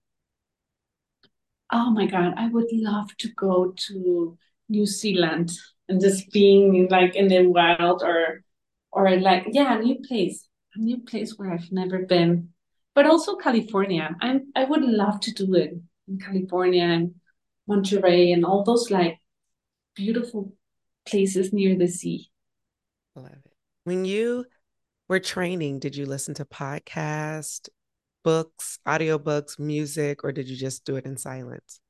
Oh 1.72 1.90
my 1.90 2.06
God, 2.06 2.34
I 2.36 2.48
would 2.48 2.66
love 2.72 3.16
to 3.18 3.28
go 3.34 3.72
to 3.86 4.36
New 4.68 4.86
Zealand 4.86 5.52
and 5.88 6.00
just 6.00 6.30
being 6.30 6.88
like 6.90 7.14
in 7.14 7.28
the 7.28 7.46
wild 7.46 8.02
or 8.02 8.42
or 8.92 9.16
like 9.18 9.46
yeah, 9.52 9.78
a 9.78 9.82
new 9.82 9.96
place, 10.06 10.48
a 10.74 10.80
new 10.80 10.98
place 10.98 11.38
where 11.38 11.52
I've 11.52 11.70
never 11.70 12.00
been. 12.00 12.50
But 12.94 13.06
also 13.06 13.36
California. 13.36 14.14
I'm 14.20 14.52
I 14.56 14.64
would 14.64 14.82
love 14.82 15.20
to 15.20 15.32
do 15.32 15.54
it 15.54 15.74
in 16.08 16.18
California 16.18 16.82
and 16.82 17.14
Monterey 17.66 18.32
and 18.32 18.44
all 18.44 18.64
those 18.64 18.90
like 18.90 19.18
beautiful 19.94 20.52
places 21.06 21.52
near 21.52 21.76
the 21.76 21.86
sea. 21.86 22.30
I 23.16 23.20
love 23.20 23.32
it. 23.32 23.52
When 23.84 24.04
you 24.04 24.44
were 25.08 25.20
training, 25.20 25.78
did 25.78 25.96
you 25.96 26.06
listen 26.06 26.34
to 26.34 26.44
podcast, 26.44 27.68
books, 28.22 28.78
audiobooks, 28.86 29.58
music, 29.58 30.24
or 30.24 30.32
did 30.32 30.48
you 30.48 30.56
just 30.56 30.84
do 30.84 30.96
it 30.96 31.04
in 31.04 31.16
silence? 31.16 31.80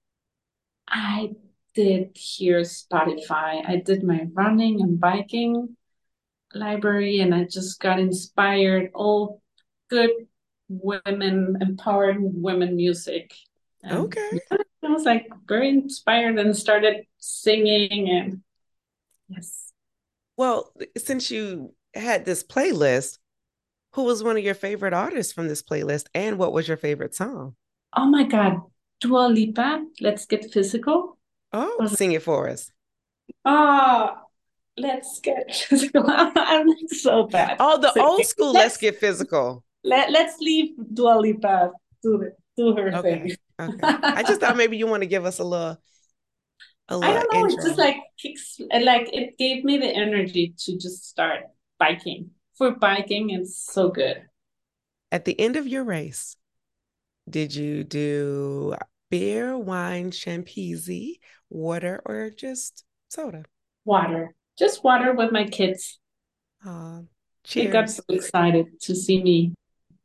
I 0.88 1.32
did 1.74 2.16
hear 2.16 2.60
Spotify. 2.60 3.66
I 3.66 3.82
did 3.84 4.02
my 4.02 4.26
running 4.32 4.80
and 4.80 4.98
biking 4.98 5.76
library 6.54 7.20
and 7.20 7.34
I 7.34 7.44
just 7.44 7.80
got 7.80 8.00
inspired. 8.00 8.90
All 8.94 9.42
good 9.88 10.10
women, 10.70 11.58
empowering 11.60 12.40
women 12.40 12.76
music. 12.76 13.34
And 13.82 13.98
okay. 13.98 14.40
I 14.50 14.88
was 14.88 15.04
like 15.04 15.26
very 15.46 15.68
inspired 15.68 16.38
and 16.38 16.56
started 16.56 17.04
singing 17.18 18.08
and 18.08 18.40
yes. 19.28 19.72
Well, 20.36 20.72
since 20.96 21.30
you 21.30 21.74
had 21.94 22.24
this 22.24 22.42
playlist, 22.42 23.18
who 23.94 24.04
was 24.04 24.22
one 24.22 24.36
of 24.36 24.44
your 24.44 24.54
favorite 24.54 24.94
artists 24.94 25.32
from 25.32 25.48
this 25.48 25.62
playlist 25.62 26.06
and 26.14 26.38
what 26.38 26.52
was 26.52 26.68
your 26.68 26.76
favorite 26.76 27.14
song? 27.14 27.56
Oh 27.96 28.06
my 28.06 28.22
God. 28.22 28.60
Dua 29.00 29.28
Lipa, 29.28 29.84
Let's 30.00 30.26
Get 30.26 30.52
Physical. 30.52 31.18
Oh, 31.52 31.86
sing 31.86 32.12
it 32.12 32.22
for 32.22 32.48
us. 32.48 32.70
Oh, 33.44 34.14
let's 34.76 35.20
get 35.20 35.54
physical. 35.54 36.04
I'm 36.08 36.88
so 36.88 37.24
bad. 37.24 37.56
Oh, 37.58 37.78
the 37.78 38.00
old 38.00 38.24
school 38.24 38.52
let's, 38.52 38.64
let's, 38.64 38.76
Get 38.76 39.00
Physical. 39.00 39.64
Let, 39.82 40.10
let's 40.10 40.38
leave 40.38 40.74
Dua 40.92 41.18
Lipa 41.18 41.72
do, 42.02 42.22
it, 42.22 42.32
do 42.56 42.74
her 42.74 42.94
okay. 42.96 43.20
thing. 43.20 43.36
okay. 43.60 43.78
I 43.82 44.22
just 44.22 44.40
thought 44.40 44.56
maybe 44.56 44.76
you 44.76 44.86
want 44.86 45.02
to 45.02 45.06
give 45.08 45.24
us 45.24 45.38
a 45.38 45.44
little 45.44 45.78
I 46.90 47.12
don't 47.12 47.32
know. 47.32 47.40
Intro. 47.40 47.54
It's 47.54 47.64
just 47.64 47.78
like 47.78 47.96
kicks, 48.18 48.60
like 48.82 49.08
it 49.12 49.38
gave 49.38 49.64
me 49.64 49.78
the 49.78 49.86
energy 49.86 50.54
to 50.58 50.76
just 50.76 51.08
start 51.08 51.44
biking. 51.78 52.30
For 52.56 52.72
biking, 52.72 53.30
it's 53.30 53.64
so 53.72 53.90
good. 53.90 54.22
At 55.12 55.24
the 55.24 55.38
end 55.38 55.56
of 55.56 55.66
your 55.66 55.84
race, 55.84 56.36
did 57.28 57.54
you 57.54 57.84
do 57.84 58.74
beer, 59.08 59.56
wine, 59.56 60.10
champagne, 60.10 61.14
water, 61.48 62.02
or 62.04 62.30
just 62.30 62.84
soda? 63.08 63.44
Water. 63.84 64.34
Just 64.58 64.84
water 64.84 65.14
with 65.14 65.32
my 65.32 65.44
kids. 65.44 65.98
Uh, 66.66 67.02
cheers. 67.44 67.66
They 67.66 67.72
got 67.72 67.88
so 67.88 68.02
excited 68.08 68.80
to 68.82 68.94
see 68.94 69.22
me 69.22 69.54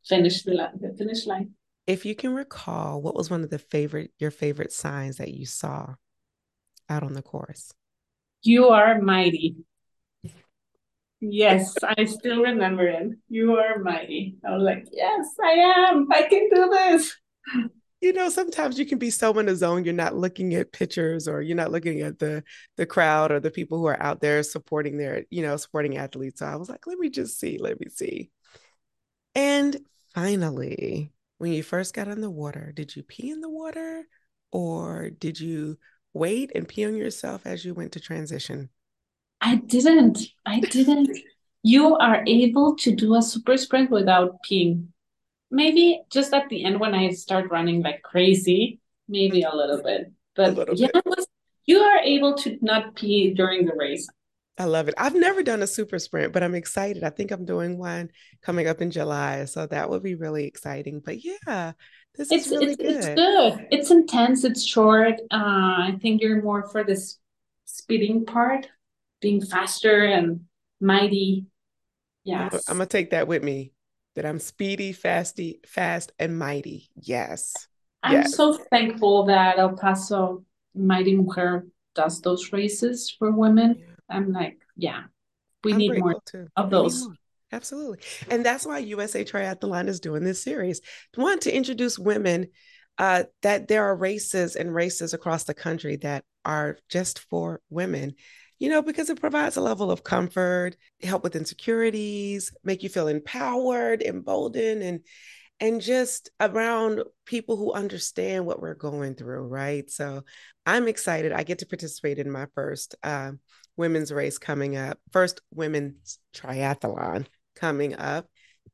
finish 0.06 0.42
the, 0.42 0.70
the 0.80 0.94
finish 0.96 1.26
line. 1.26 1.52
If 1.86 2.04
you 2.04 2.14
can 2.14 2.34
recall, 2.34 3.00
what 3.00 3.14
was 3.14 3.30
one 3.30 3.44
of 3.44 3.50
the 3.50 3.58
favorite 3.58 4.10
your 4.18 4.30
favorite 4.30 4.72
signs 4.72 5.18
that 5.18 5.32
you 5.32 5.46
saw 5.46 5.94
out 6.88 7.02
on 7.02 7.14
the 7.14 7.22
course? 7.22 7.72
You 8.42 8.68
are 8.68 9.00
mighty. 9.00 9.56
Yes, 11.20 11.74
I 11.82 12.04
still 12.04 12.42
remember 12.42 12.86
it. 12.86 13.10
You 13.28 13.56
are 13.56 13.78
mighty. 13.78 14.36
I 14.46 14.52
was 14.52 14.62
like, 14.62 14.86
yes, 14.92 15.26
I 15.42 15.52
am. 15.88 16.08
I 16.12 16.22
can 16.22 16.48
do 16.52 16.68
this 16.68 17.16
you 18.00 18.12
know 18.12 18.28
sometimes 18.28 18.78
you 18.78 18.86
can 18.86 18.98
be 18.98 19.10
so 19.10 19.36
in 19.38 19.46
the 19.46 19.56
zone 19.56 19.84
you're 19.84 19.94
not 19.94 20.14
looking 20.14 20.54
at 20.54 20.72
pictures 20.72 21.26
or 21.26 21.40
you're 21.42 21.56
not 21.56 21.72
looking 21.72 22.00
at 22.02 22.18
the 22.18 22.42
the 22.76 22.86
crowd 22.86 23.32
or 23.32 23.40
the 23.40 23.50
people 23.50 23.78
who 23.78 23.86
are 23.86 24.00
out 24.02 24.20
there 24.20 24.42
supporting 24.42 24.96
their 24.96 25.24
you 25.30 25.42
know 25.42 25.56
supporting 25.56 25.96
athletes 25.96 26.40
so 26.40 26.46
i 26.46 26.56
was 26.56 26.68
like 26.68 26.86
let 26.86 26.98
me 26.98 27.08
just 27.08 27.38
see 27.38 27.58
let 27.58 27.80
me 27.80 27.86
see 27.88 28.30
and 29.34 29.76
finally 30.16 31.12
when 31.38 31.52
you 31.52 31.62
first 31.62 31.94
got 31.94 32.08
in 32.08 32.20
the 32.20 32.30
water 32.30 32.72
did 32.74 32.96
you 32.96 33.02
pee 33.02 33.30
in 33.30 33.40
the 33.40 33.50
water 33.50 34.04
or 34.50 35.10
did 35.10 35.38
you 35.38 35.78
wait 36.12 36.50
and 36.54 36.66
pee 36.66 36.86
on 36.86 36.96
yourself 36.96 37.46
as 37.46 37.64
you 37.64 37.74
went 37.74 37.92
to 37.92 38.00
transition 38.00 38.68
i 39.40 39.56
didn't 39.56 40.18
i 40.46 40.58
didn't 40.58 41.16
you 41.62 41.94
are 41.96 42.24
able 42.26 42.74
to 42.76 42.96
do 42.96 43.14
a 43.14 43.22
super 43.22 43.56
sprint 43.56 43.90
without 43.90 44.38
peeing 44.42 44.86
maybe 45.50 46.02
just 46.10 46.32
at 46.32 46.48
the 46.48 46.64
end 46.64 46.80
when 46.80 46.94
I 46.94 47.10
start 47.10 47.50
running 47.50 47.82
like 47.82 48.02
crazy, 48.02 48.80
maybe 49.08 49.42
a 49.42 49.54
little 49.54 49.82
bit. 49.82 50.12
But 50.34 50.54
little 50.54 50.74
yeah, 50.74 50.88
bit. 50.92 51.26
you 51.66 51.78
are 51.78 51.98
able 51.98 52.34
to 52.38 52.58
not 52.60 52.94
pee 52.96 53.32
during 53.34 53.66
the 53.66 53.74
race. 53.74 54.08
I 54.58 54.64
love 54.64 54.88
it. 54.88 54.94
I've 54.96 55.14
never 55.14 55.42
done 55.42 55.62
a 55.62 55.66
super 55.66 55.98
sprint, 55.98 56.32
but 56.32 56.42
I'm 56.42 56.54
excited. 56.54 57.04
I 57.04 57.10
think 57.10 57.30
I'm 57.30 57.44
doing 57.44 57.76
one 57.76 58.10
coming 58.42 58.66
up 58.66 58.80
in 58.80 58.90
July. 58.90 59.44
So 59.44 59.66
that 59.66 59.90
will 59.90 60.00
be 60.00 60.14
really 60.14 60.46
exciting. 60.46 61.02
But 61.04 61.22
yeah, 61.22 61.72
this 62.16 62.32
it's, 62.32 62.46
is 62.46 62.52
really 62.52 62.72
it's, 62.72 62.76
good. 62.76 62.96
It's 62.96 63.06
good. 63.06 63.66
It's 63.70 63.90
intense. 63.90 64.44
It's 64.44 64.64
short. 64.64 65.14
Uh, 65.30 65.36
I 65.90 65.98
think 66.00 66.22
you're 66.22 66.42
more 66.42 66.68
for 66.70 66.84
this 66.84 67.18
speeding 67.66 68.24
part, 68.24 68.68
being 69.20 69.42
faster 69.42 70.04
and 70.06 70.40
mighty. 70.80 71.46
Yes. 72.24 72.54
I'm, 72.54 72.60
I'm 72.68 72.76
gonna 72.78 72.86
take 72.86 73.10
that 73.10 73.28
with 73.28 73.42
me. 73.42 73.72
That 74.14 74.24
I'm 74.24 74.38
speedy, 74.38 74.94
fasty, 74.94 75.66
fast, 75.66 76.12
and 76.18 76.38
mighty. 76.38 76.88
Yes. 76.94 77.52
I'm 78.02 78.12
yes. 78.12 78.34
so 78.34 78.54
thankful 78.70 79.26
that 79.26 79.58
El 79.58 79.76
Paso 79.76 80.44
Mighty 80.74 81.14
Mujer 81.14 81.66
does 81.94 82.22
those 82.22 82.50
races 82.52 83.14
for 83.18 83.30
women. 83.30 83.76
Yeah 83.78 83.95
I'm 84.08 84.32
like, 84.32 84.58
yeah, 84.76 85.04
we 85.64 85.72
I'm 85.72 85.78
need 85.78 85.98
more 85.98 86.20
too. 86.26 86.48
of 86.56 86.70
those. 86.70 87.08
Absolutely. 87.52 87.98
And 88.28 88.44
that's 88.44 88.66
why 88.66 88.78
USA 88.78 89.24
Triathlon 89.24 89.88
is 89.88 90.00
doing 90.00 90.24
this 90.24 90.42
series. 90.42 90.80
Want 91.16 91.42
to 91.42 91.54
introduce 91.54 91.98
women 91.98 92.48
uh, 92.98 93.24
that 93.42 93.68
there 93.68 93.84
are 93.84 93.96
races 93.96 94.56
and 94.56 94.74
races 94.74 95.14
across 95.14 95.44
the 95.44 95.54
country 95.54 95.96
that 95.96 96.24
are 96.44 96.78
just 96.88 97.20
for 97.30 97.60
women, 97.70 98.14
you 98.58 98.68
know, 98.68 98.82
because 98.82 99.10
it 99.10 99.20
provides 99.20 99.56
a 99.56 99.60
level 99.60 99.90
of 99.90 100.02
comfort, 100.02 100.76
help 101.02 101.22
with 101.22 101.36
insecurities, 101.36 102.52
make 102.64 102.82
you 102.82 102.88
feel 102.88 103.08
empowered, 103.08 104.02
emboldened, 104.02 104.82
and 104.82 105.00
and 105.58 105.80
just 105.80 106.30
around 106.38 107.02
people 107.24 107.56
who 107.56 107.72
understand 107.72 108.44
what 108.44 108.60
we're 108.60 108.74
going 108.74 109.14
through, 109.14 109.46
right? 109.46 109.90
So 109.90 110.22
I'm 110.66 110.86
excited. 110.86 111.32
I 111.32 111.44
get 111.44 111.60
to 111.60 111.66
participate 111.66 112.18
in 112.18 112.30
my 112.30 112.46
first 112.54 112.94
uh, 113.02 113.32
women's 113.76 114.12
race 114.12 114.38
coming 114.38 114.76
up, 114.76 114.98
first 115.12 115.40
women's 115.52 116.18
triathlon 116.34 117.26
coming 117.54 117.94
up. 117.94 118.26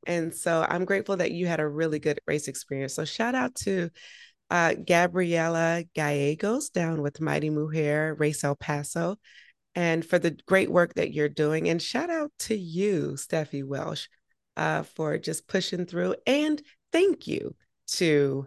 And 0.07 0.34
so 0.34 0.66
I'm 0.68 0.84
grateful 0.84 1.16
that 1.18 1.32
you 1.32 1.46
had 1.46 1.61
a 1.61 1.68
really 1.68 1.98
good 1.98 2.20
race 2.26 2.48
experience. 2.48 2.94
So 2.94 3.05
shout 3.05 3.34
out 3.34 3.55
to 3.57 3.90
uh, 4.50 4.74
Gabriela 4.74 5.84
Gallegos 5.94 6.70
down 6.70 7.03
with 7.03 7.20
Mighty 7.20 7.50
Mujer 7.50 8.14
Race 8.18 8.44
El 8.44 8.57
Paso 8.57 9.16
and 9.74 10.05
for 10.05 10.18
the 10.18 10.36
great 10.46 10.70
work 10.70 10.94
that 10.94 11.12
you're 11.12 11.28
doing. 11.28 11.68
And 11.68 11.80
shout 11.80 12.11
out 12.11 12.32
to 12.40 12.57
you, 12.57 13.14
Steffi 13.16 13.64
Welsch, 13.64 14.09
uh, 14.57 14.82
for 14.82 15.16
just 15.18 15.48
pushing 15.48 15.86
through. 15.86 16.16
And 16.26 16.61
thank 16.92 17.26
you 17.26 17.55
to 17.92 18.46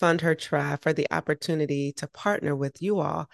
Fund 0.00 0.22
Her 0.22 0.34
Tri 0.34 0.76
for 0.80 0.92
the 0.92 1.06
opportunity 1.10 1.92
to 1.94 2.08
partner 2.08 2.56
with 2.56 2.80
you 2.80 3.00
all 3.00 3.28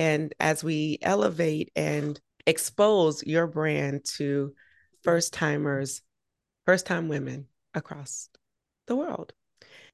and 0.00 0.34
as 0.40 0.64
we 0.64 0.96
elevate 1.02 1.70
and 1.76 2.18
expose 2.46 3.22
your 3.22 3.46
brand 3.46 4.02
to 4.16 4.54
first 5.02 5.34
timers, 5.34 6.00
first 6.64 6.86
time 6.86 7.08
women 7.08 7.48
across 7.74 8.30
the 8.86 8.96
world. 8.96 9.34